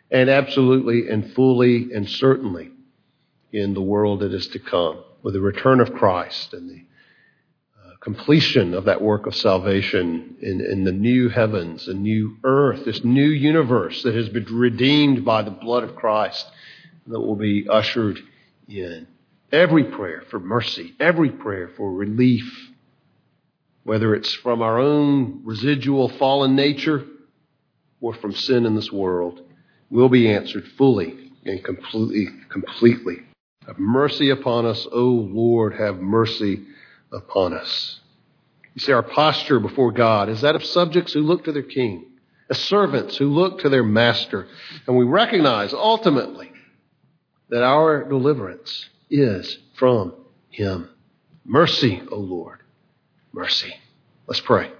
and 0.09 0.31
absolutely 0.31 1.07
and 1.09 1.31
fully 1.33 1.93
and 1.93 2.09
certainly 2.09 2.71
in 3.53 3.75
the 3.75 3.83
world 3.83 4.21
that 4.21 4.33
is 4.33 4.47
to 4.47 4.57
come 4.57 5.03
with 5.21 5.35
the 5.35 5.41
return 5.41 5.79
of 5.79 5.93
Christ 5.93 6.55
and 6.55 6.67
the 6.67 6.85
uh, 7.77 7.97
completion 8.01 8.73
of 8.73 8.85
that 8.85 9.03
work 9.03 9.27
of 9.27 9.35
salvation 9.35 10.37
in, 10.41 10.59
in 10.61 10.83
the 10.83 10.91
new 10.91 11.29
heavens 11.29 11.87
and 11.87 12.01
new 12.01 12.37
earth, 12.43 12.83
this 12.83 13.03
new 13.03 13.29
universe 13.29 14.01
that 14.01 14.15
has 14.15 14.27
been 14.27 14.45
redeemed 14.45 15.23
by 15.23 15.43
the 15.43 15.51
blood 15.51 15.83
of 15.83 15.95
Christ 15.95 16.47
that 17.05 17.21
will 17.21 17.35
be 17.35 17.69
ushered 17.69 18.17
in. 18.67 19.05
Every 19.51 19.83
prayer 19.83 20.23
for 20.31 20.39
mercy, 20.39 20.95
every 20.99 21.29
prayer 21.29 21.69
for 21.77 21.93
relief, 21.93 22.64
whether 23.85 24.15
it's 24.15 24.33
from 24.33 24.63
our 24.63 24.79
own 24.79 25.41
residual 25.43 26.09
fallen 26.09 26.55
nature 26.55 27.05
or 28.01 28.15
from 28.15 28.33
sin 28.33 28.65
in 28.65 28.75
this 28.75 28.91
world, 28.91 29.41
will 29.91 30.09
be 30.09 30.27
answered 30.27 30.67
fully 30.75 31.31
and 31.45 31.63
completely, 31.63 32.27
completely. 32.49 33.17
Have 33.67 33.77
mercy 33.77 34.31
upon 34.31 34.65
us, 34.65 34.87
O 34.91 35.05
Lord, 35.05 35.75
have 35.75 35.97
mercy 35.97 36.65
upon 37.13 37.53
us. 37.53 37.99
You 38.73 38.81
see, 38.81 38.91
our 38.91 39.03
posture 39.03 39.59
before 39.59 39.91
God 39.91 40.29
is 40.29 40.41
that 40.41 40.55
of 40.55 40.65
subjects 40.65 41.13
who 41.13 41.21
look 41.21 41.43
to 41.45 41.51
their 41.51 41.61
king, 41.61 42.05
as 42.49 42.57
servants 42.57 43.15
who 43.17 43.27
look 43.29 43.59
to 43.59 43.69
their 43.69 43.83
master. 43.83 44.47
And 44.87 44.97
we 44.97 45.05
recognize 45.05 45.73
ultimately 45.73 46.51
that 47.49 47.63
our 47.63 48.03
deliverance 48.03 48.89
is 49.11 49.59
from 49.75 50.13
him. 50.49 50.89
Mercy, 51.45 52.01
O 52.11 52.17
Lord, 52.17 52.61
mercy. 53.35 53.73
Let's 54.27 54.39
pray. 54.39 54.71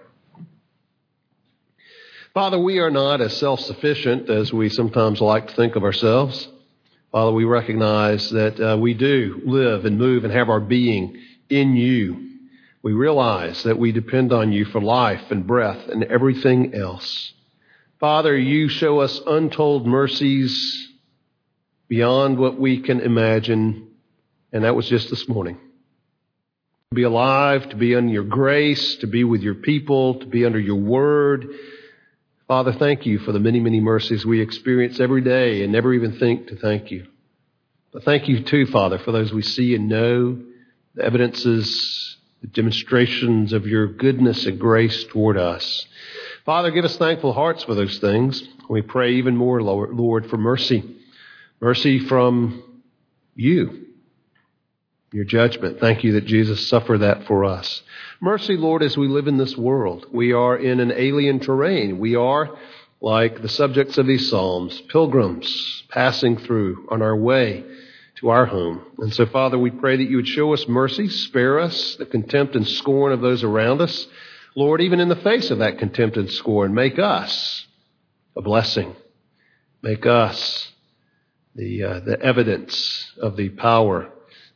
Father, 2.34 2.58
we 2.58 2.80
are 2.80 2.90
not 2.90 3.20
as 3.20 3.36
self 3.36 3.60
sufficient 3.60 4.30
as 4.30 4.54
we 4.54 4.70
sometimes 4.70 5.20
like 5.20 5.50
to 5.50 5.56
think 5.56 5.76
of 5.76 5.84
ourselves. 5.84 6.48
Father, 7.12 7.34
we 7.34 7.44
recognize 7.44 8.30
that 8.30 8.60
uh, 8.60 8.78
we 8.78 8.94
do 8.94 9.42
live 9.46 9.84
and 9.84 9.98
move 9.98 10.24
and 10.24 10.34
have 10.34 10.50
our 10.50 10.62
being 10.62 11.18
in 11.50 11.76
you. 11.76 12.32
We 12.82 12.94
realize 12.94 13.64
that 13.64 13.78
we 13.78 13.92
depend 13.92 14.32
on 14.32 14.54
you 14.54 14.64
for 14.64 14.82
life 14.82 15.32
and 15.32 15.46
breath 15.46 15.90
and 15.90 16.06
everything 16.06 16.74
else. 16.74 17.34
Father, 18.00 18.38
you 18.38 18.70
show 18.70 19.00
us 19.00 19.20
untold 19.28 19.86
mercies 19.86 20.94
beyond 21.90 22.38
what 22.38 22.58
we 22.58 22.82
can 22.82 23.02
imagine, 23.02 23.90
and 24.54 24.64
that 24.64 24.76
was 24.76 24.88
just 24.88 25.10
this 25.10 25.28
morning. 25.28 25.58
Be 26.96 27.04
alive, 27.04 27.70
to 27.70 27.76
be 27.76 27.96
under 27.96 28.12
your 28.12 28.24
grace, 28.24 28.96
to 28.98 29.08
be 29.08 29.24
with 29.24 29.42
your 29.42 29.56
people, 29.56 30.20
to 30.20 30.26
be 30.26 30.46
under 30.46 30.60
your 30.60 30.78
word, 30.78 31.48
Father, 32.48 32.74
thank 32.74 33.08
you 33.08 33.18
for 33.18 33.32
the 33.32 33.40
many, 33.40 33.60
many 33.60 33.80
mercies 33.80 34.24
we 34.24 34.40
experience 34.40 35.00
every 35.00 35.22
day 35.22 35.64
and 35.64 35.72
never 35.74 35.92
even 35.94 36.20
think 36.20 36.48
to 36.50 36.56
thank 36.56 36.92
you. 36.92 37.08
But 37.92 38.04
thank 38.04 38.28
you 38.28 38.44
too, 38.44 38.68
Father, 38.68 39.00
for 39.00 39.12
those 39.12 39.34
we 39.34 39.42
see 39.42 39.74
and 39.74 39.90
know, 39.90 40.40
the 40.94 41.04
evidences, 41.04 42.18
the 42.42 42.48
demonstrations 42.48 43.52
of 43.52 43.66
your 43.66 43.88
goodness 43.88 44.46
and 44.46 44.60
grace 44.60 45.06
toward 45.06 45.38
us. 45.38 45.88
Father, 46.46 46.70
give 46.70 46.86
us 46.86 46.98
thankful 46.98 47.34
hearts 47.34 47.64
for 47.64 47.74
those 47.74 47.98
things. 47.98 48.44
We 48.70 48.84
pray 48.84 49.14
even 49.14 49.36
more, 49.36 49.64
Lord, 49.64 50.30
for 50.30 50.38
mercy. 50.38 50.84
Mercy 51.60 51.98
from 51.98 52.84
you 53.34 53.85
your 55.12 55.26
judgment. 55.26 55.80
Thank 55.80 56.04
you 56.04 56.14
that 56.14 56.26
Jesus 56.26 56.68
suffered 56.68 57.00
that 57.00 57.26
for 57.26 57.46
us. 57.46 57.82
Mercy, 58.20 58.58
Lord, 58.58 58.84
as 58.84 58.98
we 58.98 59.08
live 59.08 59.28
in 59.28 59.38
this 59.38 59.56
world. 59.56 60.06
We 60.12 60.34
are 60.34 60.58
in 60.58 60.80
an 60.80 60.92
alien 60.92 61.40
terrain. 61.40 62.00
We 62.00 62.16
are, 62.16 62.58
like 63.02 63.42
the 63.42 63.50
subjects 63.50 63.98
of 63.98 64.08
these 64.08 64.30
Psalms, 64.30 64.82
pilgrims 64.90 65.84
passing 65.90 66.38
through 66.38 66.88
on 66.90 67.02
our 67.02 67.16
way 67.16 67.64
to 68.16 68.30
our 68.30 68.46
home. 68.46 68.82
And 68.98 69.14
so, 69.14 69.26
Father, 69.26 69.58
we 69.58 69.72
pray 69.72 69.98
that 69.98 70.10
you 70.10 70.18
would 70.18 70.28
show 70.28 70.54
us 70.54 70.68
mercy, 70.68 71.10
spare 71.10 71.60
us 71.60 71.96
the 71.98 72.06
contempt 72.06 72.56
and 72.56 72.68
scorn 72.68 73.12
of 73.12 73.22
those 73.22 73.44
around 73.44 73.82
us. 73.82 74.08
Lord, 74.56 74.82
even 74.82 75.00
in 75.00 75.10
the 75.10 75.16
face 75.18 75.52
of 75.52 75.60
that 75.60 75.78
contempt 75.78 76.18
and 76.18 76.32
scorn, 76.32 76.74
make 76.74 76.98
us 76.98 77.66
a 78.36 78.42
blessing. 78.42 78.96
Make 79.82 80.06
us 80.06 80.72
the, 81.56 81.84
uh, 81.84 82.00
the 82.00 82.20
evidence 82.22 83.12
of 83.22 83.36
the 83.36 83.50
power 83.50 84.12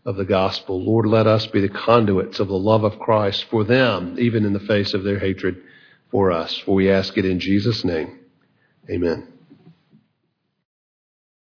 of 0.10 0.16
the 0.16 0.26
gospel. 0.26 0.84
Lord, 0.84 1.06
let 1.06 1.28
us 1.28 1.46
be 1.46 1.62
the 1.62 1.70
conduits 1.70 2.40
of 2.40 2.48
the 2.48 2.58
love 2.58 2.84
of 2.84 2.98
Christ 2.98 3.46
for 3.52 3.64
them, 3.64 4.16
even 4.18 4.44
in 4.44 4.54
the 4.54 4.60
face 4.60 4.96
of 4.96 5.04
their 5.04 5.20
hatred 5.20 5.62
for 6.10 6.32
us. 6.32 6.58
For 6.66 6.74
we 6.74 6.90
ask 6.90 7.16
it 7.20 7.26
in 7.26 7.40
Jesus' 7.40 7.86
name. 7.86 8.18
Amen. 8.90 9.39